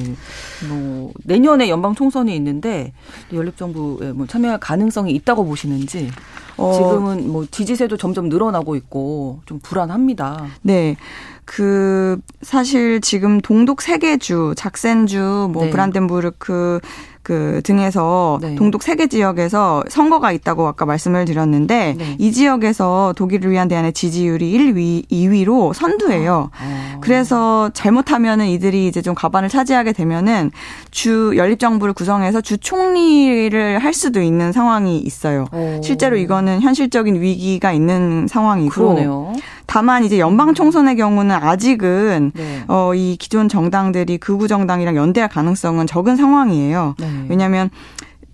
[0.69, 2.93] 뭐 내년에 연방 총선이 있는데
[3.33, 6.11] 연립 정부에 뭐 참여할 가능성이 있다고 보시는지
[6.57, 10.45] 어, 지금은 뭐 지지세도 점점 늘어나고 있고 좀 불안합니다.
[10.63, 10.97] 네.
[11.45, 15.71] 그 사실 지금 동독 세 개 주, 작센주, 뭐 네.
[15.71, 16.81] 브란덴부르크
[17.23, 18.57] 그 등에서 네.
[18.57, 22.17] 동독 세개 지역에서 선거가 있다고 아까 말씀을 드렸는데 네.
[22.19, 26.51] 이 지역에서 독일을 위한 대안의 지지율이 1위, 2위로 선두예요.
[26.53, 26.99] 어.
[27.01, 30.51] 그래서 잘못하면은 이들이 이제 좀 가반을 차지하게 되면은
[30.91, 35.47] 주 연립 정부를 구성해서 주 총리를 할 수도 있는 상황이 있어요.
[35.53, 35.81] 어.
[35.85, 39.33] 실제로 이거는 현실적인 위기가 있는 상황이고 그러네요.
[39.73, 42.65] 다만 이제 연방 총선의 경우는 아직은 네.
[42.69, 46.95] 어 이 기존 정당들이 극우 정당이랑 연대할 가능성은 적은 상황이에요.
[46.99, 47.27] 네.
[47.31, 47.71] 왜냐하면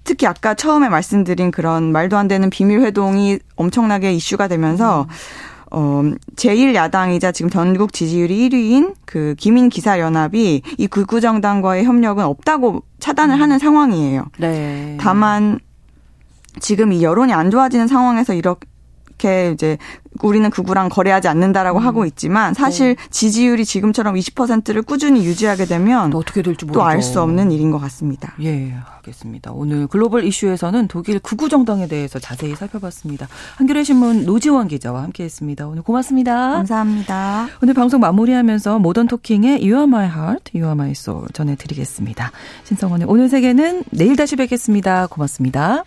[0.02, 5.06] 특히 아까 처음에 말씀드린 그런 말도 안 되는 비밀 회동이 엄청나게 이슈가 되면서
[5.70, 6.02] 어
[6.34, 13.40] 제1야당이자 지금 전국 지지율이 1위인 그 기민 기사 연합이 이 극우 정당과의 협력은 없다고 차단을
[13.40, 14.24] 하는 상황이에요.
[14.38, 14.96] 네.
[15.00, 15.60] 다만
[16.58, 18.66] 지금 이 여론이 안 좋아지는 상황에서 이렇게
[19.18, 19.78] 이렇게 이제
[20.22, 26.42] 우리는 극우랑 거래하지 않는다라고 하고 있지만 사실 지지율이 지금처럼 20%를 꾸준히 유지하게 되면 또 어떻게
[26.42, 26.66] 될지.
[26.66, 28.34] 또 알 수 없는 일인 것 같습니다.
[28.42, 29.52] 예, 알겠습니다.
[29.52, 33.28] 오늘 글로벌 이슈에서는 독일 극우 정당에 대해서 자세히 살펴봤습니다.
[33.56, 35.66] 한겨레 신문 노지원 기자와 함께했습니다.
[35.68, 36.52] 오늘 고맙습니다.
[36.54, 37.48] 감사합니다.
[37.62, 42.30] 오늘 방송 마무리하면서 모던 토킹의 You Are My Heart, You Are My Soul 전해드리겠습니다.
[42.64, 45.06] 신성원의 오늘 세계는 내일 다시 뵙겠습니다.
[45.06, 45.84] 고맙습니다.